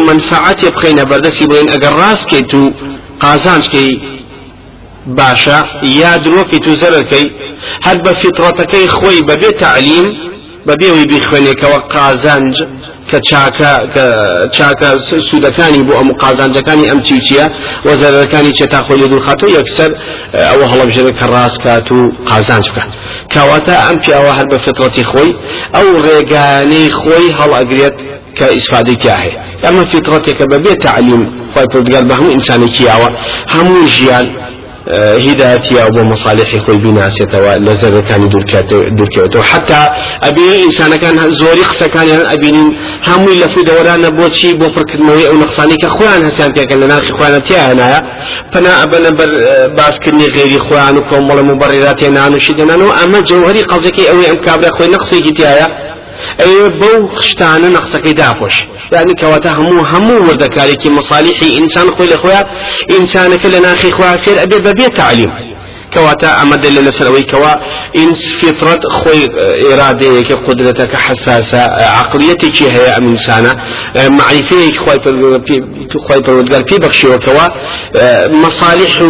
بخينا 0.71 1.03
بردسي 1.05 1.47
بوين 1.47 1.69
أقل 1.69 1.93
راس 1.93 2.27
كيتو 2.27 2.73
قازانش 3.21 3.69
كي 3.69 4.01
باشا 5.07 5.65
يا 5.83 6.17
دروكي 6.17 6.59
تو 6.59 6.75
زرركي 6.75 7.31
هل 7.83 7.99
بفطرتكي 8.03 8.89
خوي 8.89 9.21
ببي 9.21 9.51
تعليم؟ 9.51 10.31
بەبێەوەی 10.69 11.07
بیخوێنێکەوە 11.13 11.79
قازانج 11.95 12.57
کە 13.11 13.19
چاکە 14.57 14.91
سوودەکانی 15.29 15.83
بۆ 15.87 15.93
ئەم 16.01 16.09
قازانجەکانی 16.23 16.87
ئەم 16.91 17.01
چیچیە 17.07 17.45
وەزارەکانی 17.89 18.53
چێتا 18.59 18.81
خۆی 18.87 19.09
دوورخات 19.11 19.41
و 19.43 19.49
یەکسەر 19.59 19.91
ئەوە 20.51 20.67
هەڵەبژێنێت 20.73 21.17
کە 21.21 21.27
ڕاستکات 21.35 21.87
و 21.93 21.99
قازانج 22.31 22.67
بکات. 22.71 22.91
کاواتە 23.35 23.75
ئەم 23.85 23.97
پیاوە 24.03 24.33
هەر 24.39 24.47
بە 24.53 24.59
فترەتی 24.65 25.05
خۆی 25.11 25.31
ئەو 25.75 25.87
ڕێگانەی 26.07 26.87
خۆی 27.01 27.29
هەڵ 27.39 27.51
ئەگرێت 27.59 27.97
کە 28.37 28.47
ئیسفادەی 28.57 28.97
تیا 29.03 29.17
هەیە. 29.23 29.41
ئەمە 29.65 29.83
فترەتێکە 29.93 30.45
بەبێ 30.53 30.73
تعلیم 30.87 31.23
خۆی 31.53 31.67
پردگار 31.73 32.05
بە 32.09 32.15
هەموو 32.19 32.35
ئینسانێکی 32.37 32.83
یاوە. 32.91 33.09
هەموو 33.55 33.87
ژیان 33.97 34.27
هدايتي 34.89 35.83
أو 35.83 35.89
مصالح 36.05 36.57
خوي 36.67 36.77
بناسيته 36.77 37.57
لزر 37.57 38.01
كان 38.01 38.29
دوركيته 38.29 39.43
حتى 39.43 39.87
أبي 40.23 40.65
إنسان 40.65 40.97
كان 40.97 41.31
زوري 41.31 41.61
قصة 41.61 41.87
كان 41.87 42.09
أبين 42.27 42.57
هم 43.09 43.29
إلا 43.29 43.47
في 43.49 43.63
دوران 43.63 44.11
بوشي 44.11 44.55
بوفرك 44.55 44.95
الموي 44.95 45.29
أو 45.29 45.35
نقصاني 45.35 45.77
كخوان 45.77 46.25
هسان 46.25 46.53
كان 46.53 46.81
لنا 46.81 46.95
خوان 46.95 47.45
تيا 47.45 47.73
هنايا 47.73 48.01
فنا 48.53 48.83
أبنا 48.83 49.11
بر 49.11 49.31
باس 49.77 49.99
كني 50.05 50.27
غيري 50.27 50.59
خوان 50.59 50.97
وكم 50.99 51.31
ولا 51.31 51.43
مبررات 51.43 52.03
ينانو 52.03 52.39
شدنانو 52.39 52.93
أما 52.93 53.21
جوهري 53.21 53.63
قصدك 53.63 54.01
أوي 54.01 54.31
أم 54.31 54.37
كابرا 54.45 54.71
خوي 54.79 54.89
نقصي 54.89 55.21
كتيايا 55.21 55.90
ئەوێ 56.41 56.69
بەو 56.81 56.99
خشتانە 57.19 57.69
نەخسەکەی 57.77 58.15
داپۆش 58.23 58.57
یعنی 58.95 59.15
کەواتە 59.21 59.51
هەموو 59.59 59.89
هەموو 59.93 60.25
وەردەکارێکی 60.29 60.91
مصالحی 60.99 61.51
ئینسان 61.59 61.89
خۆی 61.95 62.09
لە 62.13 62.17
خۆیان 62.23 62.47
ئینسانەکە 62.93 63.49
لە 63.55 63.61
ناخی 63.67 63.91
خوا 63.97 64.11
فێر 64.25 64.39
ئەبێ 64.43 64.59
بەبێ 64.67 64.89
تعلیم. 65.01 65.33
كواتا 65.95 66.43
أمد 66.43 66.67
لسروي 66.67 67.23
كوا 67.23 67.55
إنس 67.97 68.23
فطرة 68.43 68.81
خوي 68.91 69.29
إرادة 69.73 70.37
قدرتك 70.49 70.97
حساسة 70.97 71.61
عقليتك 71.99 72.63
هي 72.63 72.97
أم 72.99 73.09
إنسانة 73.09 73.53
معرفة 73.97 74.57
خوي 74.85 74.99
خوي 76.09 76.21
پروردگار 76.21 76.65
في 76.69 76.79
بخشي 76.79 77.09
وكوا 77.09 77.47
مصالح 78.31 79.03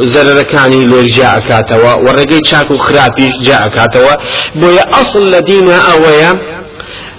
زرركاني 0.00 0.84
لرجاء 0.84 1.38
كاتوا 1.48 1.94
ورقي 1.94 2.40
شاكو 2.44 2.78
خرابي 2.78 3.32
جاء 3.40 3.68
كاتوا 3.68 4.14
بويا 4.54 5.00
أصل 5.00 5.30
لدينا 5.30 5.76
أويا 5.92 6.57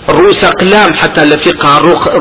رؤوس 0.10 0.44
أقلام 0.44 0.94
حتى 0.94 1.25
لفقه 1.25 1.78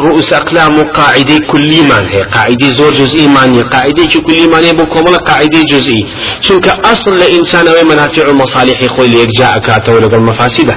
رؤوس 0.07 0.33
أقلام 0.33 0.79
وقاعدة 0.79 1.39
كل 1.47 1.89
ما 1.89 1.99
هي 2.13 2.23
قاعدة 2.23 2.67
زور 2.79 2.93
جزئي 2.93 3.29
مانية 3.29 3.61
قاعدة 3.63 4.07
كل 4.27 4.51
ما 4.51 4.59
هي 4.59 4.73
بكمل 4.73 5.17
قاعدة 5.17 5.61
جزئي. 5.73 6.07
شنك 6.41 6.69
أصل 6.69 7.13
لإنسان 7.19 7.67
ومنافع 7.69 8.31
ومصالح 8.31 8.87
خوي 8.87 9.09
ليك 9.09 9.29
جاء 9.39 9.59
كاته 9.59 9.93
ولقى 9.93 10.19
مفاسده 10.23 10.77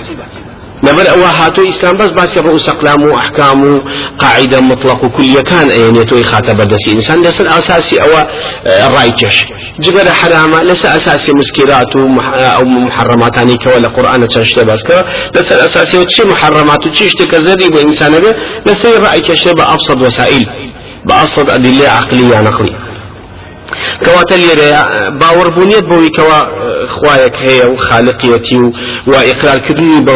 لبر 0.84 1.10
أو 1.10 1.24
هاتو 1.24 1.70
إسلام 1.70 1.96
بس 1.98 2.10
بس 2.10 2.38
رؤوس 2.38 2.70
أقلام 2.70 3.02
وأحكام 3.04 3.82
قاعدة 4.20 4.62
مطلق 4.62 5.06
كل 5.06 5.40
كان 5.40 5.70
يعني 5.70 6.06
تو 6.06 6.24
خاطب 6.24 6.58
بردس 6.58 6.88
إنسان 6.94 7.20
لس 7.20 7.42
الأساسي 7.42 7.96
أو 8.02 8.10
الرايتش 8.66 9.46
جبر 9.80 10.12
حرامة 10.12 10.64
لس 10.64 10.86
أساسي 10.86 11.32
مسكرات 11.32 11.96
أو 12.56 12.64
محرمات 12.66 13.38
يعني 13.38 13.58
كولا 13.58 13.88
قرآن 13.88 14.28
تشتى 14.28 14.64
بس 14.64 14.84
كرا 14.84 15.04
لس 15.36 15.52
الأساسي 15.52 15.98
وتشي 15.98 16.24
محرمات 16.24 16.88
وتشي 16.88 17.06
اشتكى 17.06 17.38
وإنسان 17.76 18.12
به 18.12 18.34
لس 18.66 18.86
الرايتش 18.86 19.48
بأبسط 19.48 19.98
وسائل. 19.98 20.46
بأبسط 21.06 21.50
أدلة 21.50 21.90
عقلية 21.90 22.42
نقلية. 22.42 22.92
کەواتە 24.06 24.36
لێرە 24.42 24.70
باوەڕبوونیت 25.22 25.86
بەوەی 25.90 26.12
کەوا 26.18 26.40
خوایەک 26.96 27.36
هەیە 27.46 27.66
و 27.72 27.76
خالقیەتی 27.88 28.58
و 28.64 28.68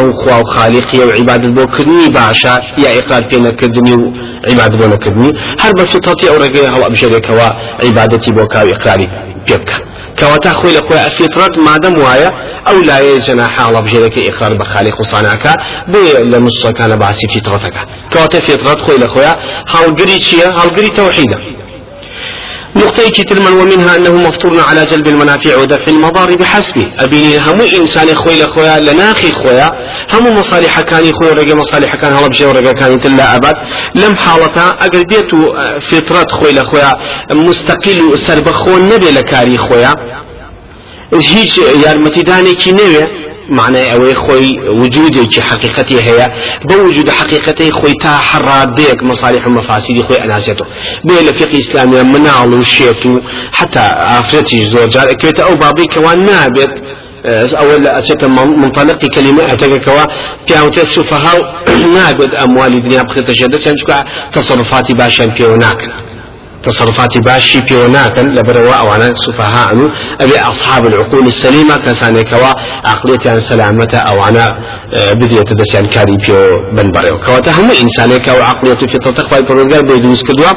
و 0.08 0.12
خوا 0.20 0.36
و 0.40 0.44
خالقیە 0.54 1.04
و 1.08 1.10
عیبادت 1.18 1.52
بۆکردنی 1.58 2.06
باشە 2.18 2.54
یا 2.84 2.90
ئقرار 2.98 3.22
پێ 3.30 3.38
نەکردنی 3.46 3.94
و 4.00 4.04
عیبادت 4.48 4.76
بۆ 4.80 4.86
نەکردنی. 4.94 5.30
هەر 5.62 5.72
بە 5.78 5.84
فطرەتی 5.92 6.26
ئەو 6.30 6.38
ڕێگەی 6.42 6.68
هەڵ 6.74 6.82
ئەبژێرێکەوە 6.86 7.48
عیبادەتی 7.84 8.32
بۆ 8.36 8.44
کاو 8.52 8.66
ئقراری 8.74 9.08
پێ 9.46 9.56
بکە. 9.60 9.76
کەواتە 10.18 10.50
خۆی 10.58 10.72
لە 10.76 10.82
خۆی 10.86 11.00
ئەفیترەت 11.06 11.54
مادەم 11.66 11.94
وایە 12.04 12.30
ئەو 12.68 12.78
لایە 12.88 13.14
جەناح 13.26 13.52
حاڵە 13.58 13.80
بژێرەکە 13.86 14.20
ئقرار 14.28 14.52
بە 14.60 14.64
خالق 14.72 14.96
و 15.00 15.04
صانعەکە 15.12 15.52
بێ 15.92 16.04
لە 16.32 16.38
نووسەکانە 16.44 16.96
باسی 17.02 17.26
فیترەتەکە. 17.32 17.82
کەواتە 18.12 18.38
تەوحیدە. 20.98 21.38
نقطة 22.76 23.10
كتلما 23.10 23.50
ومنها 23.50 23.96
أنه 23.96 24.12
مفطور 24.12 24.60
على 24.60 24.84
جلب 24.84 25.06
المنافع 25.06 25.56
ودفع 25.56 25.92
المضار 25.92 26.36
بحسبه. 26.36 26.86
أبيني 26.98 27.38
هم 27.38 27.60
إنسان 27.80 28.14
خويا 28.14 28.44
لخويا 28.44 28.80
لناخي 28.80 29.32
خويا 29.32 29.72
هم 30.12 30.34
مصالح 30.34 30.80
كان 30.80 31.12
خويا 31.12 31.32
رجع 31.32 31.54
مصالح 31.54 31.96
كان 31.96 32.12
هلا 32.12 32.26
بجي 32.26 32.44
ورجع 32.44 32.72
كان 32.72 33.00
تلا 33.00 33.36
أبد 33.36 33.54
لم 33.94 34.16
حالتها 34.16 34.68
أجر 34.84 35.02
بيتو 35.10 35.38
فطرة 35.80 36.26
خويا 36.38 36.52
لخويا 36.52 36.92
مستقل 37.34 38.18
سربخون 38.18 38.82
نبي 38.88 39.10
لكاري 39.10 39.58
خويا. 39.58 39.94
هیچ 41.12 41.52
یارمەتیدانێکی 41.84 42.70
نوێ 42.78 43.04
معنای 43.50 43.86
ئەوەی 43.92 44.14
خۆی 44.24 44.58
وجودێکی 44.82 45.40
حقیقەتی 45.40 45.98
هەیە 46.06 46.26
بە 46.68 46.74
وجود 46.86 47.08
حقیقەتی 47.10 47.70
خۆی 47.78 47.94
تا 48.02 48.12
حڕات 48.30 48.68
بێک 48.78 49.02
مصالح 49.02 49.46
و 49.46 49.50
مەفاسیدی 49.58 50.02
خۆی 50.06 50.18
ئەناسێتەوە 50.22 50.66
بێ 51.06 51.18
لە 51.26 51.32
فقی 51.38 51.58
ئیسلامیە 51.62 52.02
مناڵ 52.12 52.50
و 52.60 52.64
شێت 52.64 53.06
و 53.06 53.12
حتا 53.58 53.84
ئافرەتیش 54.10 54.64
زۆر 54.72 54.88
جار. 54.94 55.06
ئەکرێتە 55.12 55.42
ئەو 55.46 55.56
بابی 55.62 55.86
کەوان 55.94 56.18
نابێت 56.28 56.74
أول 57.62 57.86
أشياء 57.86 58.28
منطلق 58.62 59.06
كلمة 59.14 59.42
أتجكوا 59.52 60.04
بيعوت 60.48 60.78
السفهاء 60.78 61.38
نابد 61.94 62.34
أموال 62.34 62.74
الدنيا 62.74 63.02
بخير 63.02 63.24
سنجكوا 63.58 64.02
تصرفاتي 64.32 64.92
باشا 64.94 65.26
بيوناك 65.26 66.05
تصرفات 66.66 67.18
باشي 67.18 67.60
بيوناتا 67.60 68.20
لبروا 68.20 68.74
أو 68.74 68.94
أنا 68.94 69.14
سفهاء. 69.14 69.70
أبي 70.20 70.38
أصحاب 70.38 70.86
العقول 70.86 71.26
السليمة 71.26 71.76
كساني 71.76 72.22
كوا 72.30 72.52
عقلية 72.90 73.24
عن 73.26 73.40
سلامة 73.40 73.92
أو 73.94 74.24
أنا 74.24 74.44
آه، 74.94 75.12
بدية 75.12 75.40
تدسيان 75.40 75.86
كاري 75.86 76.16
بيو 76.16 76.48
بنبريو. 76.76 77.18
كواتا 77.26 77.50
هم 77.58 77.70
إنساني 77.82 78.18
كوا 78.18 78.44
عقلية 78.44 78.74
في 78.74 78.98
تطخوي 78.98 79.42
بروغار 79.42 79.82
بيدوز 79.88 80.22
كدوا. 80.22 80.52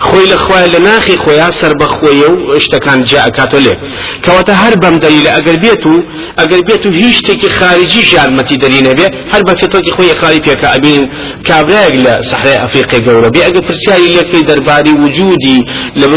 خوي 0.00 0.24
لخوي 0.32 0.66
لناخي 0.78 1.16
خويا 1.16 1.50
سر 1.50 1.72
بخوي 1.80 2.20
اشتكان 2.56 3.04
جاء 3.04 3.28
كاتوليك 3.28 3.78
كواتا 4.24 4.52
هر 4.52 4.74
بم 4.74 4.96
دليل 4.98 5.26
أقر 5.28 5.56
بيتو 5.64 5.94
أقر 6.38 6.60
بيتو 6.68 6.88
هيش 6.90 7.20
تكي 7.20 7.48
خارجي 7.48 8.00
جارمتي 8.12 8.56
دليل 8.56 8.94
بي 8.94 9.06
هر 9.32 9.42
بفترة 9.42 9.82
خوي 9.96 10.14
خاري 10.14 10.40
بيك 10.40 10.64
أبين 10.64 11.02
كابراغ 11.44 11.90
لصحراء 12.04 12.64
أفريقيا 12.64 12.98
قورا 13.06 13.28
بي 13.28 13.40
أقر 13.46 13.62
فرسياري 13.68 14.08
لك 14.16 14.28
في 14.34 14.40
درباري 14.40 14.90
وجود 14.90 15.39
وجودي 15.40 15.64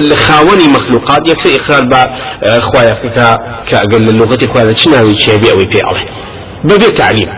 لخاوني 0.10 0.68
مخلوقات 0.68 1.30
يكسر 1.30 1.56
إقرار 1.56 1.90
با 1.92 2.04
آه، 2.44 2.60
خوايا 2.60 2.94
كأقل 3.70 4.10
اللغة 4.10 4.46
خوايا 4.46 4.74
چناوي 4.74 5.14
تشابي 5.14 5.52
أو 5.52 5.58
بي 5.58 5.82
الله 5.82 6.06
ببي 6.64 6.98
تعليم 6.98 7.30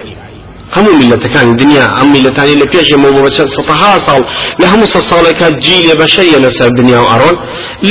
همو 0.76 0.92
ملتەکان 1.00 1.56
دنیا 1.62 1.86
ئەم 1.98 2.08
میلەتانی 2.16 2.56
لە 2.62 2.66
پێش 2.74 2.88
مەمە 3.04 3.30
سەها 3.38 3.94
ساڵ 4.08 4.22
لە 4.62 4.66
هەموو 4.72 4.88
سە 4.94 5.00
ساڵێکە 5.10 5.48
جیلێ 5.66 5.96
بەشەیە 6.02 6.38
لەسەر 6.46 6.70
دنیا 6.80 7.00
و 7.02 7.08
ئەڕۆن 7.12 7.36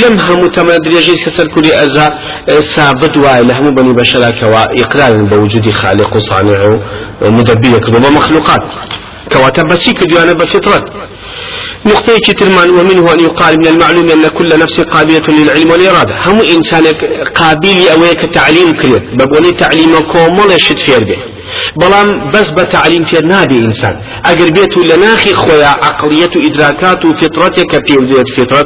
لەم 0.01 0.15
هەموو 0.25 0.53
تەمە 0.55 0.75
درێژەی 0.85 1.17
سەسەر 1.25 1.47
کوری 1.53 1.71
ئەزا 1.79 2.07
سابت 2.75 3.13
وایە 3.17 3.43
لە 3.49 3.53
هەموو 3.57 3.75
بەنی 3.77 3.93
بەشەراکەوە 3.99 4.61
ئیقرارن 4.77 5.25
بە 5.29 5.35
وجودی 5.43 5.73
خالق 5.81 6.15
و 6.15 6.19
صانع 6.29 6.59
و 7.21 7.31
مدبیرە 7.37 7.79
بە 7.93 8.09
مەخلوقات. 8.17 8.63
كواتا 9.31 9.63
بسي 9.63 9.93
كدوانا 9.93 10.33
بفطرة 10.33 10.83
نقطة 11.85 12.13
كترمان 12.27 12.69
ومنه 12.69 13.13
أن 13.13 13.19
يقال 13.19 13.57
من 13.59 13.67
المعلوم 13.67 14.09
أن 14.09 14.27
كل 14.27 14.59
نفس 14.59 14.81
قابلة 14.81 15.27
للعلم 15.29 15.71
والإرادة. 15.71 16.13
هم 16.25 16.39
إنسان 16.55 16.83
قابل 17.35 17.87
أويك 17.95 18.19
تعليم 18.19 18.81
كريت 18.81 19.03
ببوني 19.13 19.51
تعليم 19.51 19.99
كومل 19.99 20.51
يشد 20.51 20.77
فير 20.77 21.03
به 21.09 21.17
بلان 21.75 22.31
بس 22.31 22.51
بتعليم 22.51 23.01
في 23.01 23.17
نادي 23.17 23.57
إنسان. 23.57 24.01
أجر 24.25 24.49
لناخي 24.83 25.33
خويا 25.33 25.67
عقلية 25.67 26.29
إدراكات 26.47 27.05
وفطرتك 27.05 27.71
بيوزيت 27.87 28.29
فطرة 28.37 28.63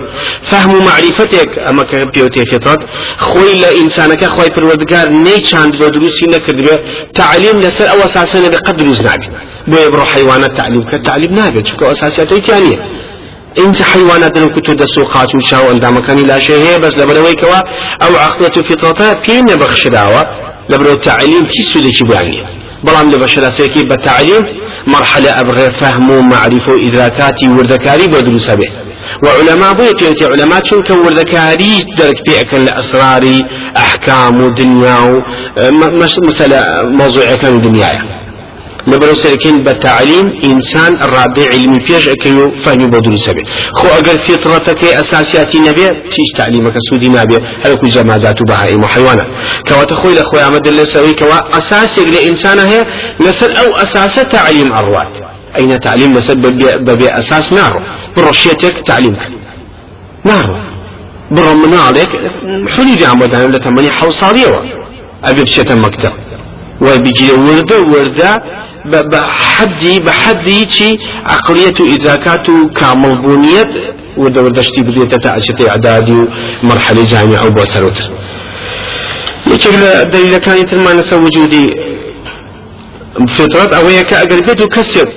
فهم 0.49 0.85
معرفتك 0.85 1.49
أما 1.69 1.83
كبيوتي 1.83 2.45
فطرة 2.45 2.77
خوي 3.17 3.53
لإنسانك 3.61 4.25
خوي 4.25 4.49
الوردقار 4.57 5.09
نيشاند 5.09 5.75
بدروسي 5.75 6.25
نكرد 6.25 6.69
تعليم 7.15 7.59
لسر 7.59 7.89
أو 7.89 7.99
أساسا 7.99 8.49
بقدر 8.49 8.85
نابي 8.85 9.29
بو 9.67 9.77
يبرو 9.85 10.05
حيوانات 10.05 10.51
تعليم 11.05 11.35
نابي 11.35 11.65
شكو 11.65 11.85
أساسيات 11.85 12.33
ثانية 12.33 12.98
إنت 13.57 13.81
حيوانات 13.81 14.37
لو 14.37 14.49
كنت 14.49 14.71
دسوقات 14.71 15.35
وشاو 15.35 15.69
عند 15.69 15.85
مكان 15.85 16.17
لا 16.27 16.39
شيء 16.39 16.55
هي 16.65 16.79
بس 16.79 16.97
لبروي 16.97 17.33
كوا 17.33 17.57
أو 18.05 18.15
عقلة 18.15 18.49
فطرتها 18.49 19.13
كين 19.13 19.45
بخش 19.45 19.87
دعوة 19.87 20.23
لبرو 20.69 20.91
التعليم 20.93 21.45
في 21.45 21.63
سودة 21.73 21.91
شبعني 21.91 22.43
بلان 22.83 23.11
لبشر 23.11 23.49
سيكي 23.49 23.83
بالتعليم 23.83 24.45
مرحلة 24.87 25.31
أبغى 25.41 25.71
فهم 25.71 26.09
ومعرفة 26.09 26.71
وإدراكاتي 26.71 27.49
وردكاري 27.49 28.07
بدروس 28.07 28.49
به 28.51 28.69
وعلماء 29.23 29.73
بو 29.73 29.83
يتيوتي 29.83 30.25
علماء 30.25 30.59
چونك 30.61 30.89
وردكاري 30.89 31.85
درك 31.97 32.21
بيئك 32.25 32.53
لأسرار 32.53 33.23
أحكام 33.77 34.41
ودنيا 34.41 35.23
مسألة 36.27 36.59
موضوع 36.85 37.35
كان 37.35 37.61
دنيايا 37.61 38.18
لبرو 38.87 39.13
سركين 39.13 39.55
بالتعليم 39.63 40.25
إنسان 40.43 40.93
الرابع 40.93 41.45
علمي 41.51 41.79
فيش 41.79 42.07
أكيو 42.07 42.55
فهمي 42.63 42.87
بدون 42.93 43.17
سبي 43.17 43.43
خو 43.73 43.87
أجر 43.87 44.17
فطرتك 44.17 44.83
أساسياتي 44.83 45.59
نبي 45.59 45.87
تيش 46.13 46.29
تعليمك 46.37 46.73
سودي 46.89 47.09
نبي 47.09 47.37
هل 47.65 47.75
كل 47.81 47.89
جمادات 47.89 48.39
بهائم 48.49 48.81
وحيوانات 48.83 49.27
كوا 49.67 49.83
تخوي 49.83 50.13
لأخوي 50.15 50.41
عمد 50.41 50.67
الله 50.67 50.83
سوي 50.83 51.13
كوا 51.13 51.57
أساسي 51.57 52.05
لإنسان 52.05 52.59
هي 52.59 52.85
نسل 53.21 53.51
أو 53.55 53.75
أساس 53.75 54.15
تعليم 54.15 54.71
أروات 54.71 55.17
أين 55.59 55.79
تعليم 55.79 56.11
نسل 56.11 56.35
ببي 56.85 57.09
أساس 57.09 57.53
نار 57.53 57.73
برشيتك 58.17 58.75
تعليمك 58.87 59.31
نار 60.25 60.69
برا 61.31 61.53
من 61.53 61.73
عليك 61.87 62.09
حلي 62.75 63.05
أنا 63.07 63.57
لتمني 63.57 63.91
حوصالية 63.91 64.51
أبي 65.23 65.43
بشيت 65.43 65.71
مكتب 65.71 66.13
وبيجي 66.81 67.31
ورده 67.31 67.79
ورده 67.79 68.31
بحدي 68.95 69.99
بحدي 69.99 70.69
شي 70.69 70.97
عقلية 71.25 71.77
إدراكات 71.95 72.47
كامل 72.75 73.21
بنيت 73.21 73.71
ودا 74.17 74.41
وردشتي 74.41 74.81
بديت 74.81 75.13
تعشتي 75.23 75.69
إعدادي 75.69 76.17
ومرحلة 76.63 77.05
جامعة 77.05 77.45
وبوسروت 77.47 77.99
يشكل 79.47 79.81
دليل 80.13 80.37
كان 80.37 80.57
يتم 80.57 80.85
نسى 80.99 81.15
وجودي 81.15 81.65
فطرة 83.37 83.77
أو 83.77 84.03
كأجر 84.09 84.39
بيت 84.47 84.63
كسر 84.63 85.09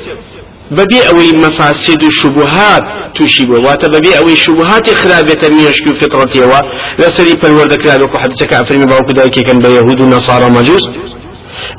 ببي 0.70 1.00
أوي 1.10 1.32
مفاسد 1.32 2.02
شبهات 2.20 2.84
تشبه 3.16 3.58
واتا 3.64 3.88
ببي 3.88 4.18
أوي 4.18 4.36
شبهات 4.36 4.90
خرابة 4.90 5.42
ميشكو 5.56 5.90
فطرتي 6.00 6.40
وا 6.40 6.60
لا 6.98 7.10
سري 7.10 7.34
بالورد 7.42 7.74
كلابك 7.74 8.14
وحدثك 8.14 8.52
أفرمي 8.52 8.86
باوك 8.86 9.10
دايكي 9.18 9.42
كان 9.42 9.58
بيهود 9.58 10.00
ونصارى 10.00 10.50
مجوس 10.50 10.84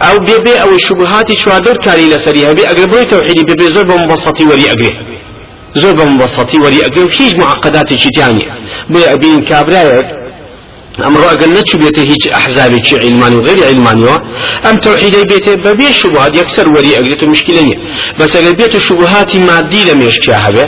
أو 0.02 0.20
بي 0.20 0.38
بي 0.46 0.54
أو 0.64 0.78
شبهات 0.78 1.34
شوادر 1.34 1.78
كاري 1.78 2.06
لسري. 2.14 2.52
هبي 2.52 2.64
أقرب 2.72 2.90
بوي 2.92 3.06
توحيدي. 3.06 3.44
بي 3.44 3.54
بي 3.60 3.72
زور 3.76 3.84
بمبسطي 3.84 4.46
وري 4.46 4.66
اقري 4.74 4.92
زور 5.76 5.94
بمبسطي 5.94 6.58
وري 6.58 6.86
اقري 6.86 7.04
وهيج 7.04 7.40
معقدات 7.40 7.94
شتانية 7.94 8.50
بي 8.90 9.02
أبين 9.14 9.42
كابرايك. 9.50 10.24
ئەمڕۆ 11.02 11.28
ئەگەر 11.32 11.50
نەچوو 11.58 11.80
بێتە 11.82 12.02
هیچ 12.12 12.24
ئەحزابێکی 12.36 12.96
عیلمانی 13.04 13.36
و 13.38 13.44
غێری 13.48 13.64
عیلمانیەوە 13.70 14.18
ئەم 14.66 14.76
تەوحیدەی 14.86 15.26
بێتێ 15.32 15.54
بەبێ 15.66 15.90
شوبهات 16.00 16.32
یەکسەر 16.42 16.68
وەری 16.76 16.96
ئەگرێت 16.98 17.22
و 17.24 17.28
مشکلە 17.34 17.62
نییە 17.68 17.80
بەس 18.18 18.32
ئەگەر 18.38 18.54
بێت 18.60 18.74
و 18.76 18.80
شوبهاتی 18.88 19.40
مادی 19.50 19.82
لە 19.90 19.94
مێشکیا 20.02 20.38
هەبێ 20.46 20.66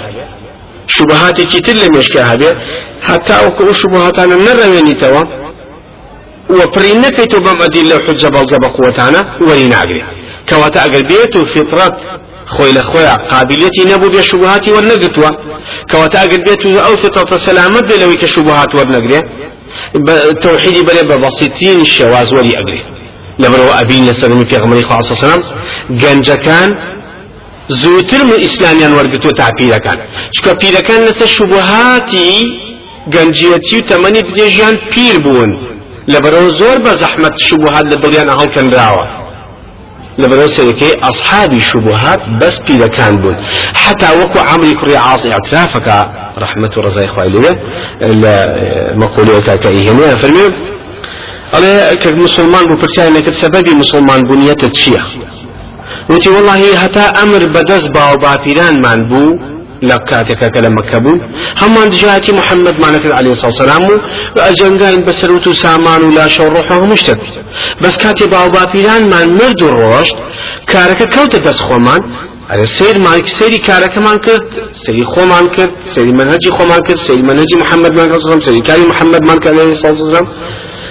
شوبهاتێکی 0.95 1.59
تر 1.65 1.75
لە 1.83 1.87
مێشکیا 1.95 2.23
هەبێ 2.31 2.51
هەتا 3.09 3.35
وەکو 3.45 3.63
ئەو 3.67 5.25
بەڵگە 8.36 8.58
بە 8.63 8.69
قوتانە 8.75 9.21
وەری 9.47 9.67
ناگرێ 9.75 10.03
کەواتە 10.49 10.79
ئەگەر 10.84 11.03
بێت 11.10 11.34
و 11.36 11.41
فطرەت 11.53 11.95
خۆی 12.53 12.71
لە 12.77 12.84
خۆیان 12.89 13.19
قابلیەتی 13.31 13.84
نەبوو 13.91 14.13
بێ 14.13 14.21
شوبهاتی 14.29 14.69
وەرنەگرتووە 14.75 15.31
کەواتە 15.91 16.17
ئەگەر 16.23 16.41
بێت 16.47 16.62
و 16.65 16.69
ئەو 16.86 16.95
فطرەتە 17.03 17.38
سەلامەت 17.47 17.86
بێ 17.89 17.95
لەوەی 18.01 18.17
کە 18.21 18.27
شوبهات 18.36 18.71
وەرنەگرێ 18.77 19.21
توحيدي 20.45 20.81
بلي 20.88 21.03
ببسيطين 21.10 21.79
الشواز 21.81 22.34
ولي 22.34 22.53
أقري. 22.62 22.81
لبرو 23.39 23.69
أبين 23.81 24.05
لسلم 24.05 24.45
في 24.45 24.55
غمري 24.58 24.84
عليه 24.86 25.12
وسلم 25.12 25.43
جنجا 25.89 26.36
كان 26.36 26.69
زوتر 27.81 28.21
من 28.29 28.39
إسلاميان 28.47 28.93
ورقتو 28.93 29.29
تعبير 29.29 29.77
كان. 29.86 29.97
شكو 30.36 30.53
بير 30.62 30.75
كان 30.88 31.05
لسا 31.05 31.25
شبهاتي 31.25 32.31
گەنجەتی 33.13 33.79
و 33.91 34.21
بدێژیان 34.27 34.75
پیر 34.91 35.17
بوون 35.25 35.51
لەبەرەوە 36.13 36.49
زۆر 36.59 36.77
بە 36.85 36.91
زەحمەت 37.01 37.35
شبهات 37.47 37.85
لە 37.91 37.97
دڵیان 38.03 38.29
هەڵکەندراوە 38.39 39.05
لبرو 40.17 40.47
سيكي 40.47 40.91
أصحاب 41.03 41.53
الشبهات 41.53 42.19
بس 42.41 42.59
بيدا 42.67 42.87
كان 42.87 43.17
بون 43.17 43.35
حتى 43.73 44.07
وكو 44.19 44.39
عمري 44.39 44.73
كري 44.73 44.97
عاصي 44.97 45.33
اعترافك 45.33 45.87
رحمة 46.37 46.71
رزاي 46.77 47.07
خوالي 47.07 47.39
مقولة 48.95 49.39
كاكاي 49.39 49.89
هنا 49.89 50.15
فرمي 50.15 50.45
على 51.53 51.97
كمسلمان 52.03 52.65
بو 52.65 52.75
برسيان 52.75 53.13
لك 53.13 53.29
سبب 53.29 53.69
مسلمان 53.69 54.21
بنية 54.23 54.61
الشيخ 54.63 55.05
وتي 56.09 56.29
والله 56.29 56.75
حتى 56.77 56.99
أمر 57.23 57.41
بدز 57.55 57.87
باو 57.87 58.15
بابيران 58.23 58.75
من 58.85 59.07
بو 59.09 59.37
لكاتك 59.81 60.51
كلام 60.55 60.75
هم 61.61 61.77
عند 61.77 61.93
جهاتي 61.93 62.31
محمد 62.31 62.81
معنك 62.81 63.05
عليه 63.05 63.31
الصلاة 63.31 63.51
والسلام 63.51 63.81
وأجنقين 64.35 65.05
بسروت 65.05 65.49
سامان 65.49 66.03
ولا 66.03 66.27
شروحه 66.27 66.85
مشتب 66.85 67.17
بس 67.81 67.97
كاتب 67.97 68.33
أو 68.33 68.49
بابيلان 68.49 69.03
من 69.03 69.27
مرد 69.39 69.61
الرشد 69.63 70.17
كارك 70.67 71.13
كوت 71.15 71.35
بس 71.47 71.61
خومان 71.61 72.01
على 72.49 72.65
سير 72.65 72.99
مالك 72.99 73.27
سيري 73.27 73.57
كارك 73.57 73.97
مان 73.97 74.17
سيري 74.83 75.03
خو 75.03 75.21
سيري 75.93 76.11
منهجي 76.11 76.49
خو 76.57 76.95
سيري 76.95 77.21
منهجي 77.21 77.55
محمد 77.63 77.91
مان 77.97 78.07
كرت 78.11 78.41
سيري 78.45 78.61
كاري 78.61 78.83
محمد 78.91 79.21
مان 79.27 79.38
عليه 79.45 79.71
الصلاة 79.71 79.91
والسلام 80.01 80.27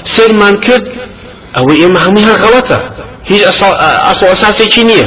سير 0.04 0.32
مان 0.32 0.54
كرت 0.64 0.86
أو 1.58 1.64
إما 1.86 2.00
هميها 2.06 2.34
غلطة 2.44 2.93
هي 3.26 3.48
أصل 4.10 4.26
أساسي 4.26 4.66
كينية 4.68 5.02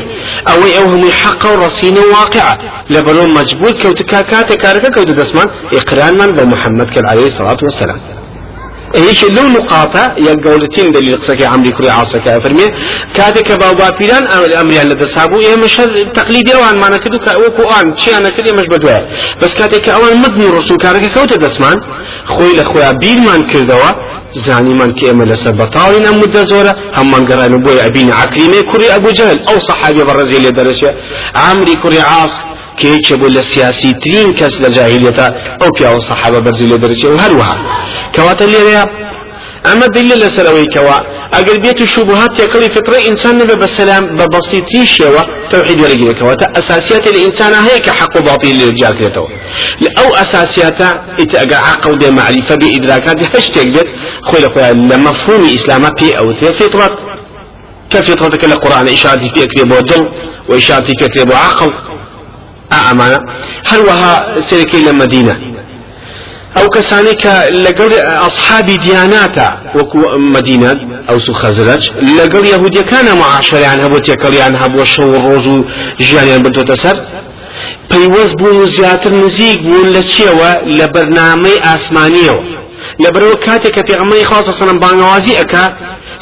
أو 0.51 0.59
أو 0.77 0.83
هم 0.93 1.11
حق 1.11 1.45
ورصين 1.51 1.97
واقعة 1.97 2.53
لبلون 2.89 3.33
مجبول 3.33 3.71
كوت 3.81 4.01
كاكات 4.01 4.53
كاركا 4.53 4.89
كوت 4.89 5.07
دسمان 5.11 5.47
إقران 5.73 6.13
من 6.19 6.29
بمحمد 6.37 6.89
كان 6.89 7.05
عليه 7.11 7.27
الصلاة 7.27 7.57
والسلام 7.63 7.99
هيك 8.95 9.23
لو 9.23 9.47
نقاطة 9.47 10.15
يقولتين 10.17 10.91
دليل 10.91 11.17
قصك 11.17 11.41
عمري 11.41 11.71
كري 11.71 11.89
عاصك 11.89 12.37
فرمي 12.43 12.65
كاتك 13.15 13.51
بابا 13.51 13.89
بيران 13.97 14.23
الأمر 14.23 14.77
على 14.79 14.95
دسابو 14.95 15.39
إيه 15.39 15.55
مش 15.55 15.75
تقليدي 16.13 16.55
أوان 16.55 16.77
ما 16.79 16.89
نكدو 16.89 17.17
كأوكو 17.25 17.63
آن 17.63 17.95
شيء 17.97 18.17
أنا 18.17 18.29
كدي 18.29 18.51
مش 18.53 18.67
بدوه 18.67 18.99
بس 19.41 19.53
كاتك 19.53 19.89
أوان 19.89 20.17
مدن 20.17 20.41
الرسول 20.41 20.77
كارك 20.77 21.13
كوت 21.13 21.33
دسمان 21.33 21.77
خوي 22.25 22.57
لخويا 22.57 22.91
بير 22.91 23.19
من 23.19 23.45
كردوا 23.51 23.91
زاني 24.45 24.73
من 24.73 24.91
كيما 24.91 25.23
لسر 25.23 25.51
بطاولنا 25.51 26.11
مدة 26.11 26.43
زورة 26.43 26.75
هم 26.97 27.11
من 27.11 27.25
قرأنا 27.29 27.57
بوي 27.65 27.85
أبين 27.85 28.11
عكريمي 28.11 28.61
كري 28.61 28.95
أبو 28.95 29.09
جهل 29.09 29.37
أو 29.49 29.59
صحابي 29.59 30.03
برزيل 30.03 30.53
درجة 30.53 30.95
عمري 31.35 31.75
كري 31.83 31.99
عاص 31.99 32.33
كيك 32.77 33.13
بولا 33.13 33.41
سياسي 33.41 33.91
ترين 34.01 34.33
كس 34.33 34.61
لجاهلية 34.61 35.19
أو 35.63 35.69
بيا 35.79 35.99
صحابة 35.99 36.39
برزيل 36.39 36.79
درجة 36.79 37.07
وهروها 37.07 37.55
كواتا 38.15 38.45
اللي 38.45 38.85
أما 39.73 39.85
دليل 39.85 40.19
لسروي 40.19 40.65
كوا 40.67 41.17
اگر 41.33 41.57
بيت 41.57 41.81
الشبهات 41.81 42.39
يكري 42.39 42.69
فطرة 42.69 42.97
انسان 43.09 43.37
نبى 43.37 43.55
بسلام 43.55 44.03
ببسيطي 44.15 44.85
شوا 44.85 45.23
توحيد 45.49 45.83
ولا 45.83 46.13
كواتا 46.19 46.47
اساسيات 46.59 47.07
الانسان 47.07 47.53
هيك 47.53 47.89
حق 47.89 48.17
باطل 48.17 48.49
للرجال 48.49 49.13
أو 49.99 50.15
اساسيات 50.15 50.81
اتقى 51.19 51.55
عقل 51.55 51.97
دي 51.97 52.11
معرفة 52.11 52.55
بادراكات 52.55 53.35
هشتك 53.35 53.67
ديت 53.67 53.87
خويا 54.21 54.49
خويا 54.49 54.73
لمفهوم 54.73 55.45
اسلام 55.45 55.81
بي 55.99 56.17
أو 56.17 56.33
فطرة 56.33 56.97
كفطرتك 57.89 58.45
القرآن 58.45 58.87
إشارتي 58.87 59.29
في 59.29 59.43
أكريب 59.43 59.73
ودل 59.73 60.09
وإشارتي 60.49 60.93
في 60.99 61.05
أكريب 61.05 61.31
عقل. 61.33 61.73
أعمانا 62.71 63.19
هل 63.65 63.79
وها 63.79 64.41
سيركي 64.41 64.77
أو 66.59 66.69
كسانك 66.69 67.25
لقل 67.51 67.93
أصحاب 67.99 68.65
دياناتا 68.65 69.49
وكو 69.75 69.99
مدينة 70.35 70.71
أو 71.09 71.17
سو 71.19 71.33
خزرج 71.33 71.91
كان 72.89 73.17
معاشر 73.17 73.57
يعني 73.57 73.85
هبو 73.85 73.97
تيكل 73.97 74.33
يعني 74.33 74.57
هبو 74.57 74.83
شو 74.83 75.01
الروزو 75.01 75.65
جانيان 75.99 76.43
بنتو 76.43 76.61
تسر 76.61 76.97
پەیوەست 77.91 78.35
بوون 78.39 78.65
زیاتر 78.77 79.11
لە 79.95 80.03
چیەوە 80.11 80.51
لە 80.77 80.87
بەرنامەی 80.93 81.61
ئاسمانیەوە 81.67 82.43
لەبەرەوە 83.03 83.37
کاتێک 83.45 83.73
کە 83.75 83.81
پێغەمبەری 83.89 84.29
خاصە 84.31 84.53
سەلەم 84.59 84.77
بانگەوازی 84.83 85.37
ئەکا 85.39 85.65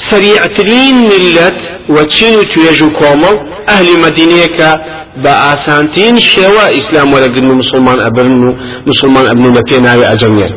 سەریعترین 0.10 0.96
ملت 1.12 1.60
و 1.94 1.96
چین 2.14 2.34
و 2.40 2.44
توێژ 2.52 2.80
و 2.82 2.90
ئەهلی 3.70 3.96
مدینەیەکە 4.06 4.72
بە 5.24 5.34
ئاسانترین 5.44 6.16
شێوە 6.32 6.66
ئیسلام 6.76 7.08
وەرەگرن 7.14 7.48
و 7.52 7.56
مسلمان 7.62 7.98
ئەبرن 8.06 8.42
و 8.48 8.52
مسلمان 8.90 9.26
ئەبن 9.30 9.46
بە 9.56 9.62
پێ 9.70 9.78
ناوی 9.86 10.06
ئەجەمیت 10.12 10.54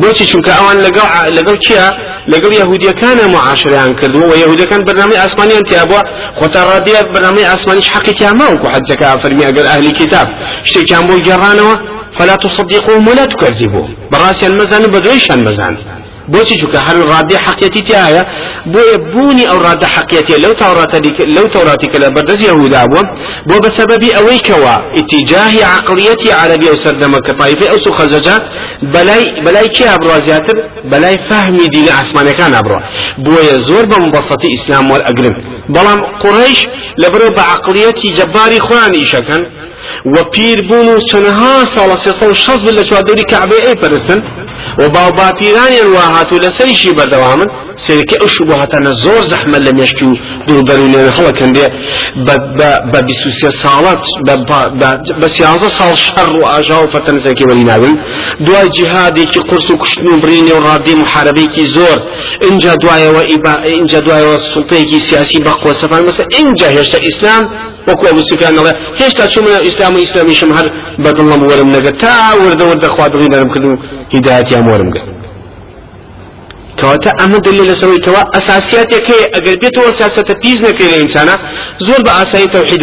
بۆچی 0.00 0.24
چونکە 0.30 0.50
ئەوان 0.58 0.78
لەگەڵ 0.86 1.06
لەگەڵ 1.36 1.56
چیە 1.64 1.86
لەگەڵ 2.32 2.52
یهودیەکانە 2.60 3.24
معاشریان 3.34 3.92
کردو 4.00 4.22
و 4.30 4.34
یهودەکان 4.44 4.80
بەنامەی 4.88 5.18
ئاسمانیان 5.22 5.64
تیابووە 5.70 6.00
خۆتا 6.38 6.60
ڕادیە 6.70 7.00
بەنامەی 7.14 7.48
ئاسمانیش 7.50 7.88
حەقیتیان 7.94 8.34
ماوەکو 8.40 8.66
حەجەکە 8.74 9.06
فەرمی 9.22 9.44
ئەگەر 9.48 9.66
ئەهلی 9.70 9.92
کتاب 10.00 10.28
شتێکیان 10.68 11.04
بۆ 11.08 11.14
گەڕانەوە 11.28 11.74
فلا 12.16 12.36
تصدقوهم 12.44 13.08
ولا 13.08 13.24
تكذبوه 13.32 13.88
براسيان 14.12 14.52
مزان 14.60 14.82
بدويشان 14.94 15.40
مزان 15.48 15.74
بۆچی 16.32 16.54
چووکە 16.60 16.80
هەر 16.86 16.96
ڕادی 17.10 17.36
حقیەتی 17.46 17.82
تایە 17.88 18.22
بۆیە 18.72 18.96
بوونی 19.12 19.44
ئەو 19.50 19.58
ڕادە 19.66 19.86
حقیەتی 19.94 20.34
لەو 20.44 20.54
تاڕاتە 20.60 20.98
لەو 21.36 21.46
تەوراتی 21.54 21.88
کە 21.92 21.98
لە 22.02 22.08
بەردەست 22.14 22.42
یهودا 22.48 22.82
بووە 22.90 23.02
بۆ 23.48 23.56
بە 23.64 23.70
سەبەبی 23.78 24.10
ئەوەی 24.16 24.40
کەوە 24.48 24.74
ئیتیجاهی 24.96 25.62
عقلیەتی 25.76 26.30
عربی 26.42 26.66
ئەو 26.70 26.78
سەردەمە 26.84 27.18
کە 27.26 27.32
طایفەی 27.40 27.68
ئەو 27.72 27.78
سو 27.84 27.90
خەزەجا 27.98 28.36
بەلای 28.94 29.24
بەلای 29.44 29.68
کێ 29.74 29.86
ئەبڕوا 29.92 30.18
زیاتر 30.26 30.56
بەلای 30.90 31.16
فەهمی 31.28 31.66
دینە 31.74 31.92
ئاسمانەکان 31.98 32.52
ئەبڕوا 32.58 32.80
بۆیە 33.24 33.56
زۆر 33.68 33.84
بە 33.90 33.96
مبەسەتی 34.06 34.48
ئیسلام 34.54 34.84
وەرئەگرن 34.92 35.34
بەڵام 35.74 36.00
قڕیش 36.22 36.60
لەبەرەوە 37.02 37.32
بە 37.38 37.42
عقلیەتی 37.54 38.08
جەباری 38.18 38.60
خۆیان 38.66 38.92
ئیشەکەن 39.00 39.42
و 40.14 40.16
پیر 40.32 40.58
بوون 40.68 40.88
و 40.88 40.98
چەندها 41.10 41.54
ساڵە 41.74 41.96
سێسە 42.04 42.24
و 42.30 42.34
شەز 42.44 42.60
لە 42.78 42.82
چوادەوری 42.88 43.24
کەعبێ 43.32 43.58
ئەی 43.66 43.76
پەرستن 43.82 44.20
و 44.78 44.88
باو 44.88 45.10
باپیرانیان 45.18 45.88
وا 45.94 46.00
هاتو 46.14 46.36
لەسەریشی 46.44 46.92
بەردەوامن 46.98 47.48
سێرەکە 47.86 48.16
ئەو 48.20 48.28
شوبهاتانە 48.36 48.92
زۆر 49.04 49.22
زەحمە 49.32 49.58
لە 49.66 49.72
مێشکی 49.78 50.04
و 50.10 50.16
دوو 50.46 50.62
دەرونێن 50.68 51.08
هەڵەکەندێ 51.16 51.66
بە 52.92 53.00
بیست 53.08 53.24
و 53.26 53.30
سێ 53.40 53.50
ساڵات 53.62 54.00
بە 55.20 55.28
سیازە 55.36 55.68
ساڵ 55.78 55.94
شەڕ 56.06 56.30
و 56.38 56.44
ئاژا 56.50 56.78
و 56.82 56.90
فەتەنزەکی 56.94 57.44
وەری 57.48 57.64
ناوین 57.70 57.96
دوای 58.46 58.68
جیهادێکی 58.76 59.40
قرس 59.48 59.70
و 59.70 59.76
کوشتن 59.82 60.06
و 60.12 60.20
برینێ 60.22 60.52
و 60.56 60.60
ڕادی 60.66 60.94
محاربەیەکی 61.02 61.64
زۆر 61.76 61.98
اینجا 62.46 62.72
دوایەوە 62.82 63.22
اینجا 63.74 64.00
دوایەوە 64.06 64.36
سڵتەیەکی 64.52 64.98
سیاسی 65.08 65.38
بەقوە 65.46 65.72
سەفان 65.80 66.02
مەسە 66.08 66.22
اینجا 66.38 66.68
هێشتا 66.76 66.98
ئیسلام 67.06 67.44
وەکو 67.88 68.04
ئەبوو 68.08 68.24
سفیان 68.30 68.54
دەڵێ 68.58 68.72
هێشتا 69.00 69.24
چوومە 69.32 69.60
ئیسلام 69.66 69.94
و 69.94 69.98
ئیسلامیشم 70.04 70.50
هەر 70.58 70.66
بەدڵم 71.04 71.40
وەرم 71.50 71.70
نەگە 71.76 71.92
تا 74.50 74.56
وردە 74.56 74.68
وردە 74.68 74.70
خوا 74.70 74.78
دڵی 74.78 74.78
نەرم 74.78 74.90
کردم 74.90 74.90
هیدایەتیان 74.90 74.90
وەرم 74.90 74.90
گرت 74.90 75.20
کەواتە 76.78 77.10
ئەمە 77.20 77.38
دلیل 77.40 77.74
لەسەرەوەی 77.74 78.00
کەوا 78.06 78.22
ئەساسیاتێکی 78.34 79.18
ئەگەر 79.34 79.56
بێتەوە 79.62 79.90
سیاسەتە 79.98 80.34
پیس 80.42 80.60
نەکەی 80.60 80.88
لە 80.92 80.96
ئینسانە 81.02 81.36
زۆر 81.78 82.00
بە 82.06 82.10
ئاسایی 82.18 82.46
تەوحید 82.46 82.82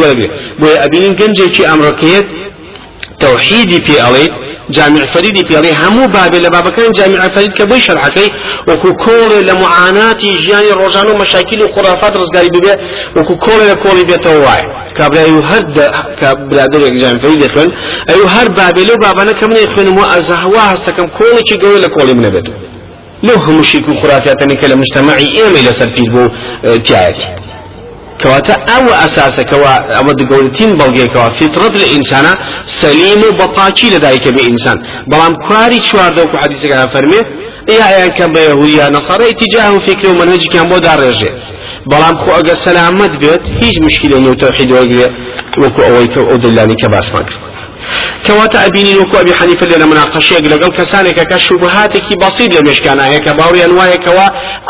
جامع 4.69 5.05
فريدي 5.13 5.43
بيالي 5.43 5.71
همو 5.81 6.05
بابي 6.07 6.39
لبابا 6.39 6.69
كان 6.69 6.91
جامع 6.91 7.27
فريد 7.27 7.51
كبوي 7.51 7.79
شرحكي 7.79 8.31
وكو 8.67 8.95
كول 9.05 9.47
لمعاناتي 9.47 10.33
جياني 10.33 10.71
روجانو 10.71 11.17
مشاكل 11.17 11.63
وخرافات 11.63 12.17
رزقاري 12.17 12.49
ببي 12.49 12.71
وكو 13.17 13.35
كول 13.37 13.67
لكولي 13.69 14.03
بيتو 14.03 14.29
واي. 14.29 14.63
كابلا 14.97 15.21
أيو 15.21 15.39
هر 15.41 15.61
كابلا 16.21 16.65
در 16.65 16.79
جامع 16.79 17.21
فريد 17.21 17.43
يخوان 17.43 17.69
أيو 18.09 18.27
هر 18.27 18.47
بابي 18.47 18.85
لو 18.85 18.95
بابانا 19.01 19.31
كمنا 19.31 19.59
يخوان 19.59 19.87
مو 19.95 20.03
ازهوا 20.03 20.73
هستكم 20.73 21.07
كولي 21.07 21.41
چي 21.43 21.55
قوي 21.57 21.79
لكولي 21.79 22.13
من 22.13 22.29
بيتو. 22.29 22.51
لو 23.23 23.35
هم 23.35 23.63
شرك 23.63 23.89
وخرافات 23.89 24.43
كلا 24.61 24.75
مجتمعي 24.75 25.27
إيمي 25.37 25.61
لسر 25.61 25.87
فيش 25.95 26.07
بو 26.09 26.21
آه، 26.65 26.75
تيايتي 26.75 27.27
كواتا 28.21 28.53
أو 28.53 28.85
أساسا 29.05 29.43
كوا 29.43 29.97
أو 29.97 30.11
دقولتين 30.11 30.75
بلغي 30.75 31.07
كوا 31.07 31.29
فطرة 31.29 31.73
الإنسان 31.81 32.25
سليم 32.65 33.21
وبطاقي 33.27 33.87
لدايك 33.89 34.27
بإنسان. 34.27 34.77
بلام 35.07 35.33
كواري 35.47 35.79
شوار 35.79 36.13
دوك 36.13 36.29
حديثك 36.43 36.71
أنا 36.71 36.87
فرمي 36.87 37.21
يا 37.69 37.87
ايان 37.89 38.09
كان 38.09 38.33
بيهودية 38.33 38.89
نصارى 38.89 39.29
اتجاه 39.29 39.79
فكري 39.79 40.11
ومنهجي 40.11 40.47
كان 40.53 40.67
بو 40.67 40.77
دار 40.77 40.99
رجع. 40.99 41.27
بلام 41.85 42.17
خو 42.17 42.31
اگه 42.31 42.53
سلامت 42.53 43.11
بيت 43.17 43.41
هیچ 43.61 43.75
مشكلة 43.81 44.19
نو 44.19 44.33
توحيد 44.33 44.71
وقري 44.71 45.03
وكو 45.57 45.81
اويك 45.81 46.17
أو 46.17 46.35
دلاني 46.35 46.75
كباس 46.75 47.15
ماك 47.15 47.29
كواتا 48.27 48.65
أبيني 48.65 48.95
وكو 48.97 49.17
أبي 49.17 49.33
حنيفة 49.33 49.65
لنا 49.67 49.85
مناقشة 49.85 50.37
لقل 50.39 50.67
كسانك 50.67 51.27
كشبهاتك 51.27 52.17
بسيط 52.21 52.61
لمشكانا 52.61 53.07
هيك 53.07 53.29
باوري 53.29 53.65
أنواع 53.65 53.95
كوا 53.95 54.27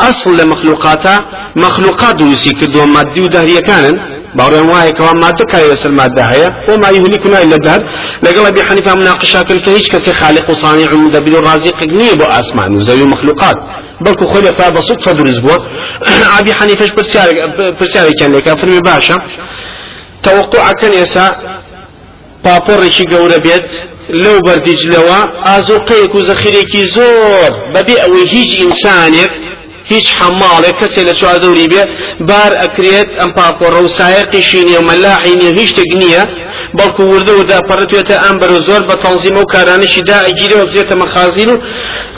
أصل 0.09 0.41
لمخلوقاتا 0.41 1.25
مخلوقات 1.55 2.15
دوسي 2.15 2.51
كدو 2.51 2.85
مادي 2.85 3.21
ودهرية 3.21 3.59
كانن 3.59 4.16
باوري 4.35 4.59
أنواع 4.59 4.89
كوا 4.89 5.13
مادة 5.13 5.45
كاي 5.51 5.71
يسر 5.71 5.91
مادة 5.91 6.23
هي 6.23 6.47
وما 6.69 6.89
يهلكنا 6.89 7.43
إلا 7.43 7.55
الدهر. 7.55 7.81
لقل 8.23 8.45
أبي 8.45 8.63
حنيفة 8.63 8.93
مناقشة 8.95 9.43
كالكهيش 9.43 9.87
كسي 9.91 10.13
خالق 10.13 10.49
وصانع 10.49 10.93
ومدبر 10.93 11.33
رازق 11.49 11.83
نيبو 11.83 12.23
أسمان 12.23 12.77
وزي 12.77 13.03
مخلوقات. 13.03 13.55
بلكو 14.01 14.33
خلي 14.33 14.51
فا 14.57 14.69
بصدفة 14.69 15.11
درز 15.11 15.39
بو 15.39 15.57
أبي 16.39 16.53
حنيفة 16.53 16.87
برسياري 17.79 18.11
كان 18.19 18.31
لك؟ 18.33 18.59
فرمي 18.59 18.79
باشا. 18.79 19.17
توقع 20.23 20.71
كان 20.71 20.93
يسا. 20.93 21.29
پاپۆڕێکی 22.47 23.05
گەورە 23.13 23.39
بێت 23.45 23.67
لەو 24.23 24.37
بەردیجلەوە 24.45 25.19
ئازۆقەیەک 25.47 26.11
و 26.15 26.19
زەخیرێکی 26.29 26.83
زۆر 26.95 27.51
بەبێ 27.73 27.95
ئەوەی 28.03 28.25
هیچ 28.35 28.51
ئینسانێک 28.61 29.33
هیچ 29.91 30.07
حماڵێک 30.19 30.75
کەسێ 30.81 31.01
لە 31.09 31.13
چواردەوری 31.19 31.67
بێ 31.73 31.83
بار 32.29 32.51
ئەکرێت 32.61 33.09
ئەم 33.19 33.31
پاپۆڕە 33.37 33.79
و 33.85 33.87
سایقیشی 33.99 34.61
نیە 34.67 34.81
مەلاحی 34.89 35.35
نیە 35.41 35.51
هیچ 35.59 35.69
شتێک 35.71 35.91
نییە 36.01 36.23
بەڵکو 36.77 37.01
وردە 37.11 37.33
ودا 37.39 37.59
پەڕێتێتە 37.69 38.15
ئەم 38.23 38.35
بەر 38.41 38.51
زۆر 38.67 38.81
بە 38.89 38.95
تەنزیمە 39.03 39.39
و 39.43 39.49
کارانشی 39.53 40.01
دا 40.09 40.17
ئەگیرەوە 40.27 40.65
بزێتە 40.69 40.95
مەخازین 41.01 41.49
و 41.53 41.57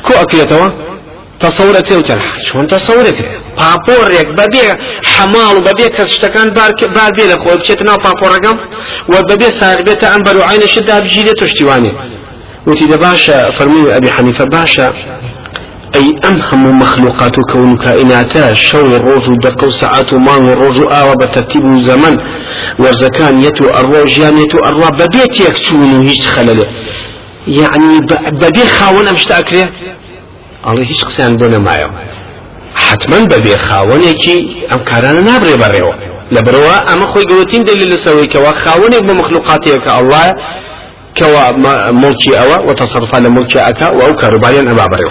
کۆ 0.06 0.14
ئەکرێتەوە؟ 0.22 0.70
تصورت 1.40 1.92
وتر 1.92 2.20
شلون 2.46 2.68
تصورت 2.68 3.18
بابورك 3.58 4.28
ببيع 4.40 4.70
حمال 5.04 5.58
وببيع 5.58 5.88
كشتكان 5.88 6.50
بار 6.50 6.72
بار 6.96 7.12
بيلا 7.18 7.36
خو 7.36 7.58
بشتنا 7.58 7.96
بابوركم 7.96 8.58
وببيع 9.14 9.50
سائر 9.50 9.82
بيت 9.82 10.04
انبر 10.04 10.38
وعين 10.38 10.62
شدها 10.68 11.00
بجيلة 11.00 11.32
تشتواني 11.32 11.92
وتي 12.68 12.86
باشا 12.86 13.52
فرمي 13.52 13.96
ابي 13.98 14.12
حنيفه 14.12 14.46
باشا 14.46 14.94
أي 15.96 16.06
أمهم 16.30 16.78
مخلوقات 16.78 17.36
كون 17.52 17.78
كائناتا 17.78 18.54
شو 18.54 18.80
الروج 18.80 19.26
دق 19.44 19.70
ساعات 19.70 20.14
ومان 20.14 20.50
الروج 20.50 20.78
آوى 20.82 21.14
بترتيب 21.22 21.80
زمن 21.80 22.14
وزكان 22.80 23.42
يتو 23.42 23.66
الروج 23.80 24.18
يعني 24.18 24.42
يتو 24.42 24.58
الروج 24.58 24.94
ببيت 24.94 25.40
يكتون 25.40 26.08
هيش 26.08 26.28
خلله 26.28 26.68
يعني 27.48 28.00
ببيع 28.32 28.66
خاون 28.66 29.08
أمشت 29.08 29.32
أكره 29.32 29.70
ئەڵێ 30.68 30.84
هیچ 30.92 31.02
قسەیان 31.08 31.34
بۆ 31.40 31.48
نەمایەوە 31.56 31.92
حتمما 32.86 33.20
بەبێ 33.32 33.56
خاوەنێکی 33.68 34.38
ئەم 34.70 34.82
کارانە 34.90 35.22
نابڕێ 35.30 35.56
بەڕێوە 35.64 35.96
لەبرەوە 36.36 36.76
ئەمە 36.90 37.06
خۆی 37.12 37.26
گەوتین 37.32 37.62
دلیل 37.70 37.90
لەسەوەی 37.94 38.28
کەەوە 38.34 38.52
خاوەنێک 38.64 39.04
بە 39.08 39.14
مخلوقاتەیەکە 39.22 39.90
ئەڵە 39.98 40.26
كوا 41.20 41.52
ملكي 41.92 42.40
أوا 42.40 42.58
وتصرف 42.70 43.16
على 43.16 43.30
ملكي 43.30 43.60
أكا 43.60 43.92
وأو 43.92 44.16
كارباليا 44.16 44.62
أبا 44.62 44.86
بريو 44.86 45.10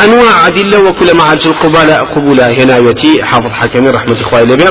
أنواع 0.00 0.46
أدلة 0.46 0.78
وكل 0.80 1.16
ما 1.16 1.24
عجل 1.24 1.52
قبالة 1.52 1.94
قبولة 1.94 2.46
هنا 2.46 2.76
يتي 2.76 3.12
حافظ 3.32 3.52
حكمي 3.52 3.88
رحمة 3.88 4.20
إخوائي 4.20 4.44
لبيا 4.44 4.70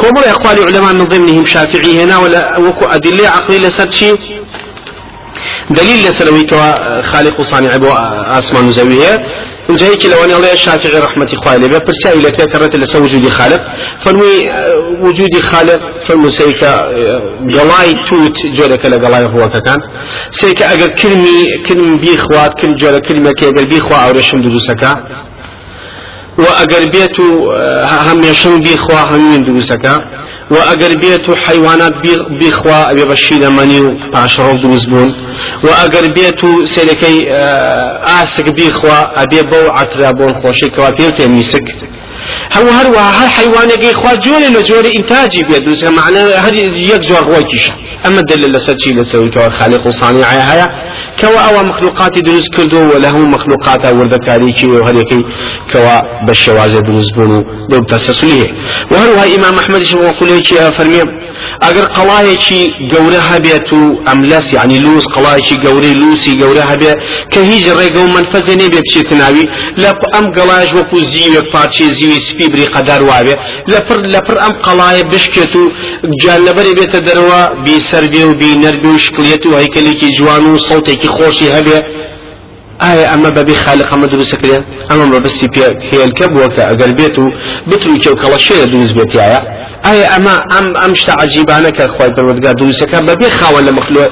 كومر 0.00 0.24
إخوالي 0.26 0.60
علماء 0.64 0.92
من 0.92 1.04
ضمنهم 1.04 1.44
شافعي 1.44 2.02
هنا 2.02 2.18
ولا 2.18 2.58
وكو 2.58 2.84
أدلة 2.84 3.28
عقلي 3.28 3.58
لسرشي. 3.58 4.12
دليل 5.70 6.04
لسلوي 6.04 6.42
كوا 6.42 7.00
خالق 7.02 7.40
صانع 7.40 7.76
بو 7.76 7.90
أسمان 8.38 8.70
زوية. 8.70 9.26
وجاي 9.68 9.96
كي 9.96 10.08
لو 10.08 10.24
الله 10.24 10.52
الشافعي 10.52 11.00
رحمة 11.06 11.28
إخواني 11.32 11.64
لبي 11.64 11.78
برسا 11.86 12.10
إلى 12.18 12.30
كرت 12.30 12.76
لسا 12.76 12.98
وجود 12.98 13.28
خالق. 13.28 13.62
فنوي 14.02 14.34
وجود 15.04 15.34
خالق 15.50 15.80
فنو 16.06 16.30
سيكا 16.30 16.72
قلاي 17.56 17.90
توت 18.08 18.36
جولك 18.56 18.86
لقلاي 18.86 19.24
هو 19.34 19.48
كان 19.66 19.80
سيكا 20.30 20.72
أجر 20.72 20.88
كلمي 21.00 21.38
كلمي 21.66 21.96
بيخوات 22.02 22.52
كل 22.60 22.74
جولة 22.74 22.98
كلمة 22.98 23.30
كي 23.38 23.48
أجر 23.48 23.64
بيخوا 23.72 23.96
أو 24.04 24.10
رشم 24.10 24.38
دروسكا 24.44 24.92
وأجر 26.38 26.82
بيتو 26.94 27.26
هم 28.06 28.24
يشم 28.24 28.60
بيخوا 28.60 29.00
هم 29.10 29.22
من 29.32 29.44
دروسكا 29.44 29.94
وأجر 30.50 30.96
بيتو 30.96 31.34
حيوانات 31.36 31.92
بيخوا 32.40 32.90
أبي 32.90 33.04
بشيل 33.04 33.50
منيو 33.50 33.98
بعشرة 34.12 34.52
دروس 34.62 34.84
بون 34.84 35.14
وأجر 35.64 36.12
بيتو 36.12 36.64
سلكي 36.64 37.32
آسك 38.22 38.48
بيخوا 38.48 39.22
أبي 39.22 39.42
بو 39.42 39.70
عترا 39.70 40.10
بون 40.10 40.34
خوشي 40.42 40.66
كوابير 40.66 41.10
تميسك 42.28 42.66
هو 42.66 42.70
هر 42.70 42.86
هر 42.98 43.28
حيوانك 43.28 43.84
إخوة 43.84 44.14
جوري 44.14 44.48
لجوري 44.48 44.96
إنتاجي 44.96 45.42
بيد 45.42 45.64
دوسها 45.64 45.90
معنى 45.90 46.18
هر 46.18 46.54
يك 46.54 47.00
جور 47.00 47.32
غويكيش 47.32 47.70
أما 48.06 48.20
الدليل 48.20 48.52
لساتشي 48.54 48.90
لسوي 48.92 49.30
كوا 49.30 49.48
خالق 49.48 49.86
وصانع 49.86 50.26
هيا 50.26 50.66
كوا 51.20 51.40
أو 51.40 51.62
مخلوقات 51.64 52.18
دروس 52.18 52.48
كردو 52.56 52.94
وله 52.94 53.12
مخلوقات 53.12 53.92
وردكاريكي 53.94 54.66
وهريكي 54.66 55.18
كوا 55.72 56.24
بالشوازة 56.26 56.78
دروس 56.80 57.10
بونو 57.16 57.44
دو 57.70 57.80
تسسليه 57.84 58.52
وهر 58.92 59.34
إمام 59.36 59.54
أحمد 59.58 59.82
شو 59.82 59.98
قوليكي 59.98 60.72
فرمي 60.72 61.02
أجر 61.62 61.84
قلايكي 61.84 62.72
جورها 62.80 63.38
بيتو 63.38 63.80
أملس 64.12 64.52
يعني 64.54 64.78
لوس 64.78 65.06
قلايكي 65.06 65.56
جوري 65.56 65.92
لوسي 65.92 66.34
جورها 66.34 66.74
بيت 66.74 66.94
كهيج 67.32 67.68
الرقم 67.68 68.14
منفذني 68.14 68.66
بيبشي 68.72 69.02
تناوي 69.10 69.44
لا 69.76 69.92
أم 70.18 70.24
قلايش 70.36 70.72
وكو 70.74 70.98
زيوك 70.98 71.52
بارشي 71.54 71.94
زيوي 72.18 72.30
سپی 72.30 72.48
بری 72.48 72.66
قدر 72.66 73.02
وابێ 73.02 73.34
لەپڕ 73.72 73.98
لەپڕ 74.14 74.36
ئەم 74.42 74.54
قەڵایە 74.64 75.04
بشکێت 75.12 75.56
و 75.56 75.62
جان 76.22 76.40
لەبەری 76.46 76.74
بێتە 76.78 77.00
دەرەوە 77.08 77.40
بی 77.64 77.76
سەربێ 77.90 78.22
و 78.24 78.34
بی 78.40 78.52
نەربێ 78.64 78.88
و 78.94 78.98
شکلێت 78.98 79.46
و 79.46 79.56
هەیکلێکی 79.60 80.08
جوان 80.16 80.44
و 80.46 80.58
سەوتێکی 80.58 81.08
خۆشی 81.16 81.48
هەبێ 81.56 81.78
ئایا 82.82 83.06
ئەمە 83.12 83.30
بەبێ 83.36 83.54
خالق 83.64 83.88
ئەمە 83.92 84.06
دروست 84.12 84.34
کرێت 84.40 84.64
ئەمە 84.90 85.06
بەبستی 85.12 85.48
پێ 85.54 85.64
هێلکە 85.90 86.26
بووە 86.32 86.48
کە 86.54 86.62
ئەگەر 86.70 86.90
بێت 86.98 87.16
و 87.18 87.24
بتوی 87.70 87.98
کێو 88.02 88.16
کەڵە 88.22 88.38
شێ 88.46 88.56
دروست 88.72 88.94
بێتایە 88.98 89.40
ئایا 89.86 90.06
ئەمە 90.12 90.34
ئەم 90.52 90.66
ئەم 90.80 90.92
شتە 91.00 91.12
عجیبانە 91.22 91.70
کە 91.76 91.84
خۆی 91.94 92.10
پەروەردگار 92.16 92.54
دروستەکە 92.60 92.98
بەبێ 93.08 93.28
خاوە 93.38 93.60
لە 93.66 93.72
مخلوق 93.78 94.08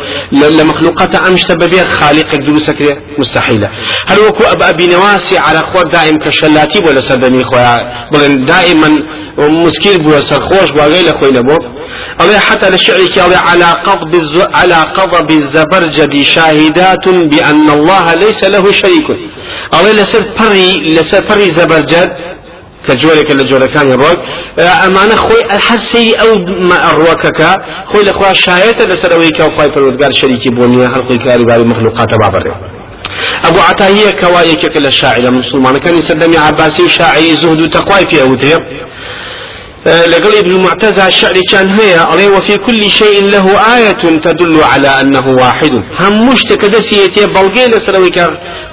لە 0.59 0.65
مخلوقاتە 0.71 1.19
ئەم 1.25 1.37
شتە 1.43 1.55
بەبێ 1.63 1.81
خالقێک 1.97 2.41
دروستەکرێ 2.49 2.93
مستحیلە. 3.21 3.69
هەر 4.11 4.19
وەکو 4.27 4.43
ئەب 4.51 4.61
ئەبینەواسی 4.69 5.37
على 5.47 5.61
خۆ 5.71 5.81
دائم 5.95 6.17
کە 6.25 6.31
شەلاتی 6.39 6.81
بۆ 6.85 6.91
لەسەر 6.97 7.19
دەنی 7.25 7.45
خۆیان. 7.51 7.85
بڵێن 8.13 8.35
دائما 8.53 8.91
مسكين 9.65 9.97
بو 10.05 10.21
سرخوش 10.31 10.71
بو 10.77 10.81
غير 10.95 11.13
خوي 11.19 11.31
نبو 11.39 11.59
الله 12.21 12.39
حتى 12.39 12.67
للشعر 12.71 12.97
الله 12.97 13.39
على 13.51 13.69
قضب 13.87 14.13
على 14.55 14.79
قضب 14.99 15.31
الزبرجد 15.31 16.15
شاهدات 16.35 17.09
بأن 17.09 17.71
الله 17.71 18.15
ليس 18.15 18.45
له 18.45 18.73
شريك. 18.73 19.09
الله 19.75 19.93
لسر 19.93 20.23
بري 20.39 20.71
لسر 20.97 21.23
بري 21.29 21.51
زبرجد 21.59 22.36
كجورك 22.89 23.31
اللي 23.31 23.45
جورك 23.45 23.71
كان 23.71 23.89
يروك 23.89 24.19
أمانة 24.59 25.17
خوي 25.17 25.43
حسي 25.51 26.15
أو 26.15 26.35
ما 26.69 26.91
أروكك 26.91 27.41
خوي 27.87 28.05
لأخوة 28.05 28.33
شايته 28.33 28.85
لسرويك 28.85 29.41
أو 29.41 29.57
خوي 29.57 29.69
پروردگار 29.69 30.11
شريكي 30.11 30.51
بونيا 30.51 30.89
حلقي 30.89 31.17
كاري 31.17 31.45
باري 31.45 31.65
مخلوقات 31.65 32.09
بابره. 32.15 32.61
أبو 33.45 33.61
عطاهية 33.61 34.11
كوايك 34.11 34.67
كل 34.67 34.87
الشاعر 34.87 35.19
المسلمان 35.19 35.77
كان 35.77 35.95
يسلم 35.97 36.41
عباسي 36.41 36.89
شاعري 36.89 37.35
زهد 37.35 37.61
وتقوى 37.63 38.07
في 38.11 38.23
أوتيه 38.23 38.59
لقل 39.87 40.37
ابن 40.39 40.51
المعتزى 40.51 41.07
الشعر 41.07 41.41
كان 41.53 41.69
هي 41.69 41.95
عليه 41.95 42.29
وفي 42.29 42.57
كل 42.57 42.83
شيء 42.83 43.23
له 43.23 43.77
آية 43.77 43.91
تدل 44.27 44.63
على 44.63 44.89
أنه 44.89 45.27
واحد. 45.41 45.71
هم 46.01 46.27
مشتك 46.29 46.65
دسيتي 46.65 47.27
بلغي 47.27 47.67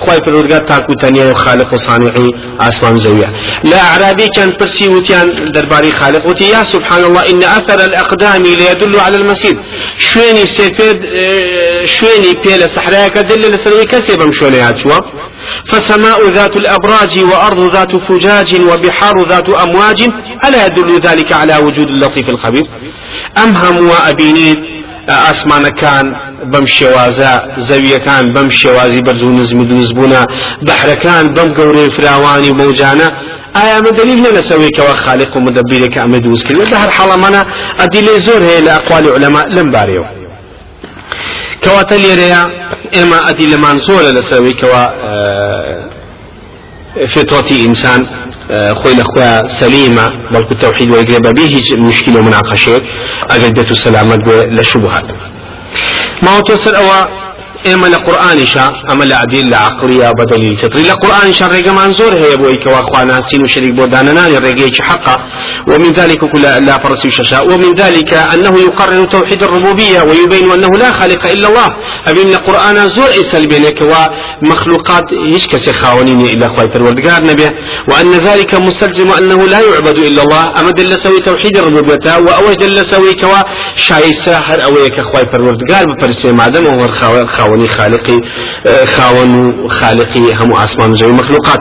لسرويك 0.03 0.09
خواي 0.09 0.19
فرورقات 0.25 0.67
تاكو 0.69 0.93
تانيا 0.93 1.31
وخالق 1.31 1.73
وصانعي 1.73 2.27
آسمان 2.59 2.95
زوية 2.95 3.27
لا 3.63 3.81
أعرابي 3.81 4.27
كان 4.27 4.51
برسي 4.59 4.87
وتيان 4.87 5.51
درباري 5.51 5.91
خالق 5.91 6.25
وتي 6.27 6.49
يا 6.49 6.63
سبحان 6.63 7.03
الله 7.03 7.21
إن 7.21 7.43
أثر 7.43 7.85
الأقدام 7.85 8.43
ليدل 8.43 8.99
على 8.99 9.17
المسير 9.17 9.59
شويني 9.99 10.45
سيفيد 10.45 10.99
شويني 11.85 12.33
بيلا 12.45 12.67
سحراك 12.67 13.17
دل 13.17 13.41
لسرويك 13.41 13.95
سيبم 13.95 14.31
شوني 14.31 14.59
هاتشوا 14.59 14.99
فسماء 15.65 16.27
ذات 16.33 16.55
الأبراج 16.55 17.23
وأرض 17.23 17.73
ذات 17.75 17.95
فجاج 17.95 18.55
وبحار 18.61 19.13
ذات 19.29 19.49
أمواج. 19.49 20.01
ألا 20.47 20.65
يدل 20.65 20.99
ذلك 20.99 21.31
على 21.33 21.57
وجود 21.57 21.87
اللطيف 21.87 22.29
الخبير 22.29 22.65
أم 23.43 23.57
هم 23.57 23.89
وأبينيت 23.89 24.82
ئاسمانەکان 25.07 26.05
بەم 26.51 26.65
شێوازە 26.77 27.31
زەویەکان 27.67 28.23
بەم 28.35 28.49
شێوازی 28.49 29.01
بەرز 29.07 29.23
و 29.23 29.31
نزمی 29.39 29.65
دروست 29.71 29.93
بوونە 29.97 30.21
بەحرەکان 30.67 31.25
بەم 31.35 31.49
گەورەی 31.57 31.89
فراوانی 31.95 32.51
مەوجانە. 32.59 33.07
ئایا 33.55 33.73
ئەمە 33.77 33.91
دلیل 33.99 34.19
لە 34.25 34.31
لەسەوەیکەوە 34.37 34.93
خالق 35.03 35.31
و 35.37 35.39
مدەبیرێکە 35.47 35.99
ئەمە 36.03 36.19
دروست 36.25 36.43
کرد؟ 36.45 36.57
لە 36.73 36.77
هەر 36.83 36.91
حاڵەمانە 36.97 37.41
ئەدیلێ 37.79 38.15
زۆر 38.27 38.41
هەیە 38.47 38.61
لە 38.65 38.71
ئەقوالی 38.75 39.09
علەما 39.15 39.41
لەم 39.55 39.67
بارەوە 39.75 40.09
کەواتە 41.63 41.95
لێرەیە 42.03 42.41
ئێمە 42.95 43.19
ئەدی 43.27 43.47
زۆرە 43.87 44.11
لەسەوەیکەوە 44.17 44.83
فطرەتی 47.13 47.57
ئینسان 47.63 48.01
خۆی 48.79 48.95
لە 48.99 49.03
خۆیان 49.10 49.41
سەلیمە 49.60 50.08
بەڵکو 50.34 50.53
تەوحید 50.63 50.89
وەرگێ 50.93 51.19
بەبێ 51.25 51.45
هیچ 51.56 51.67
مشکل 51.73 52.13
و 52.15 52.21
مناقەشێک 52.27 52.84
ئەگەر 53.32 53.51
دێت 53.56 53.69
و 53.71 53.75
ئێمە 57.67 57.88
لە 57.93 57.99
قورآانیشا 58.06 58.65
ئەمە 58.89 59.06
لە 59.12 59.15
عدیل 59.23 59.45
لە 59.54 59.58
عقلیا 59.67 60.12
بەدەلی 60.19 60.56
تطری 60.62 60.84
لە 60.91 60.95
قورآانیشا 61.02 61.45
ڕێگەمان 61.54 61.91
زۆر 61.99 62.13
هەیە 62.21 62.38
بۆی 62.41 62.58
کەوا 62.63 62.82
خواناسین 62.89 63.41
و 63.43 63.47
شریک 63.47 63.73
بۆ 63.78 63.84
ڕێگەیەکی 64.43 64.82
حقا. 64.89 65.15
ومن 65.67 65.91
ذلك 65.99 66.19
كل 66.34 66.41
لا 66.41 66.78
فرس 66.84 67.08
ششا 67.08 67.39
ومن 67.41 67.73
ذلك 67.73 68.13
أنه 68.13 68.60
يقرر 68.60 69.06
توحيد 69.06 69.43
الربوبية 69.43 70.02
ويبين 70.02 70.52
أنه 70.52 70.67
لا 70.84 70.91
خالق 70.91 71.28
إلا 71.28 71.47
الله. 71.47 71.67
أبين 72.08 72.28
القرآن 72.28 72.88
زور 72.88 73.10
إسال 73.21 73.47
بينك 73.47 73.80
ومخلوقات 73.91 75.04
هيش 75.13 75.47
كسي 75.47 75.73
خاونين 75.73 76.21
إلا 76.34 76.47
خواي 76.47 76.67
پروردگار 76.73 77.21
نبيه 77.32 77.56
وأن 77.89 78.12
ذلك 78.12 78.56
مستلزم 78.56 79.12
أنه 79.19 79.47
لا 79.54 79.60
يعبد 79.60 79.97
إلا 79.97 80.21
الله. 80.23 80.43
أما 80.60 80.71
دل 80.71 80.97
سوي 80.97 81.19
توحيد 81.19 81.58
الربوبية 81.58 82.17
وأوج 82.26 82.56
دل 82.56 82.86
سوي 82.86 83.13
كوا 83.13 83.41
شاي 83.76 84.13
ساحر 84.26 84.63
أويك 84.63 85.02
خواي 85.02 85.26
پروردگار 85.26 85.84
بپرسي 85.89 86.32
مادم 86.32 86.65
هو 86.67 86.88
خاون 87.26 87.52
خاوني 87.53 87.67
خالقي 87.67 88.17
خاون 88.85 89.69
خالقي 89.69 90.33
هم 90.33 90.55
أسمان 90.55 90.93
زي 90.93 91.07
مخلوقات. 91.07 91.59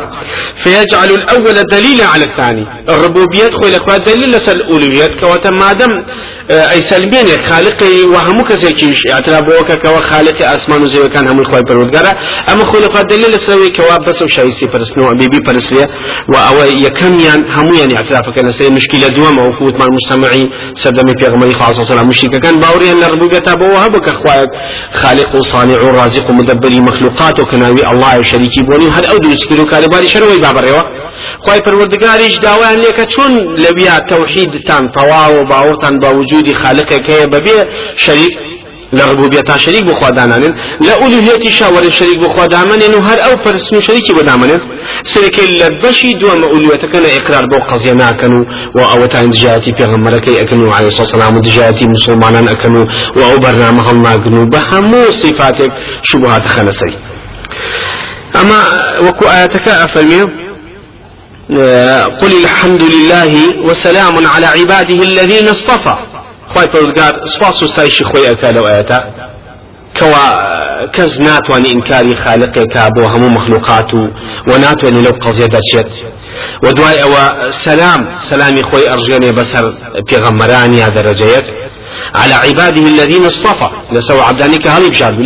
فيجعل 0.64 1.10
الأول 1.10 1.54
دليلا 1.66 2.06
على 2.06 2.24
الثاني 2.24 2.66
الربوبية 2.88 3.50
خوي 3.50 3.70
لك 3.70 3.90
دليل 4.06 4.30
لسل 4.30 4.60
الأولوية 4.60 5.06
كواتا 5.20 5.50
مادم 5.50 6.04
أي 6.50 6.80
سلبين 6.82 7.26
خالقي 7.48 8.02
وهم 8.02 8.42
كسيكيش 8.42 9.06
اعتراف 9.10 9.42
بوكا 9.42 9.74
كوا 9.74 10.00
خالقي 10.00 10.56
أسمان 10.56 10.86
زي 10.86 11.08
كان 11.08 11.28
هم 11.28 11.40
الخواي 11.40 11.62
بروتقارا 11.62 12.10
أما 12.52 12.64
خوي 12.64 12.80
لك 12.80 12.96
دليل 13.10 13.30
لسوي 13.30 13.70
كوا 13.70 13.96
بس 13.96 14.22
وشايسي 14.22 14.68
فرسنو 14.68 15.14
بيبي 15.18 15.40
فرسليا 15.46 15.86
وأو 16.28 16.56
يكميان 16.86 17.40
هم 17.56 17.74
يعني 17.74 17.96
اعترافك 17.96 18.38
لسي 18.38 18.70
مشكلة 18.70 19.08
دوام 19.08 19.38
أو 19.38 19.52
فوت 19.52 19.74
مع 19.74 19.86
المستمعي. 19.86 20.50
سدمي 20.74 21.12
في 21.18 21.26
أغمي 21.30 21.52
خاصة 21.52 21.82
صلاة 21.82 22.02
مشركة 22.02 22.38
كان 22.38 22.58
باوري 22.58 22.92
أن 22.92 23.02
الربوبية 23.02 23.38
تابوها 23.38 23.88
بك 23.88 24.08
خالق 24.92 25.34
وصانع 25.34 25.76
رازق 25.76 26.30
مدبري 26.30 26.80
مخلوقات 26.80 27.40
وكناوي 27.40 27.86
الله 27.90 28.18
وشريكي 28.18 28.62
بوني 28.62 28.86
هل 28.90 29.06
أو 29.06 29.16
دروس 29.16 29.44
كيلو 29.48 29.64
كارباري 29.64 30.08
شروي 30.08 30.38
بابريوا 30.38 31.02
خواهي 31.44 31.60
پروردگاریش 31.66 32.34
داوایان 32.38 32.78
لێکە 32.84 33.04
چۆن 33.14 33.32
لەبیا 33.64 33.96
تەوحیدتان 34.10 34.84
تەواو 34.96 35.32
و 35.40 35.44
باوەتان 35.50 35.94
با 36.02 36.10
وجودی 36.32 36.54
خالقێکەیە 36.62 37.26
بەبێ 37.34 37.58
شەریک 38.04 38.34
لە 38.96 39.02
ڕبوبیەتا 39.10 39.56
شەریک 39.64 39.84
بۆ 39.88 39.94
خوادانانن 40.00 40.52
لە 40.86 40.92
ئولوهێتی 41.00 41.50
شاوەری 41.58 41.92
شەریک 41.98 42.18
بۆ 42.22 42.28
خوادامەنێن 42.34 42.92
و 42.98 43.00
هەر 43.08 43.18
ئەو 43.24 43.34
پرسن 43.44 43.74
و 43.76 43.80
شەریکی 43.86 44.12
بۆدامەنێن 44.18 44.60
سرەکەی 45.12 45.48
لە 45.60 45.68
بەشی 45.82 46.12
دووەمە 46.20 46.48
ئولوێتەکەنە 46.52 47.08
ئقرار 47.16 47.44
بۆ 47.50 47.58
قەزیە 47.70 47.94
ناکەن 48.02 48.32
و 48.38 48.40
و 48.76 48.78
ئەوەتان 48.90 49.26
دژاتی 49.34 49.72
پێغەمبەرەکەی 49.78 50.38
ئەکەن 50.40 50.60
و 50.62 50.72
عەلەیهی 50.76 51.06
سەلام 51.12 51.34
و 51.36 51.40
دژاتی 51.46 51.86
مسلمانان 51.96 52.46
ئەکەن 52.52 52.74
و 52.80 52.82
و 53.16 53.20
ئەو 53.28 53.36
بەرنامە 53.44 53.82
هەڵناگرن 53.88 54.36
و 54.40 54.50
بە 54.52 54.60
هەموو 54.70 55.12
صفاتێک 55.22 55.72
شوبهات 56.08 56.44
خەنە 56.54 56.72
سەری 56.78 56.98
ئەمە 58.36 58.60
وەکو 59.06 59.24
ئاەتەکە 59.32 59.72
ئەفەرمێ 59.82 60.22
قل 62.20 62.32
الحمد 62.42 62.82
لله 62.94 63.32
وسلام 63.68 64.14
على 64.26 64.46
عباده 64.46 65.00
الذين 65.10 65.48
اصطفى. 65.48 66.11
خی 66.52 66.66
پەرودگار 66.72 67.12
سپاس 67.34 67.62
و 67.62 67.66
سایشی 67.66 68.04
خۆی 68.04 68.26
ئەکا 68.30 68.50
لەو 68.56 68.66
ئاەتە 68.70 68.98
کەوا 69.98 70.26
کەس 70.96 71.12
ناتوانانی 71.20 71.68
ئینکاری 71.74 72.14
خالقێکا 72.22 72.84
بۆ 72.94 73.02
هەموو 73.12 73.34
مەخلوقات 73.36 73.90
و 73.94 74.02
و 74.48 74.52
ناتوانێت 74.64 75.04
لەو 75.06 75.14
قەزیە 75.24 75.48
دەچێت. 75.54 75.90
و 76.62 76.72
دوای 76.76 76.98
ئەوە 77.02 77.24
سەسلام 77.64 78.00
سەلامی 78.28 78.62
خۆی 78.68 78.88
ئەڕژێنێ 78.90 79.30
بەسەر 79.38 79.64
پێغەمەرانی 80.08 80.82
على 82.14 82.34
عباده 82.34 82.86
الذين 82.94 83.24
اصطفى 83.24 83.68
لسوا 83.92 84.22
عبدانك 84.22 84.66
هذه 84.66 84.88
بشار 84.88 85.12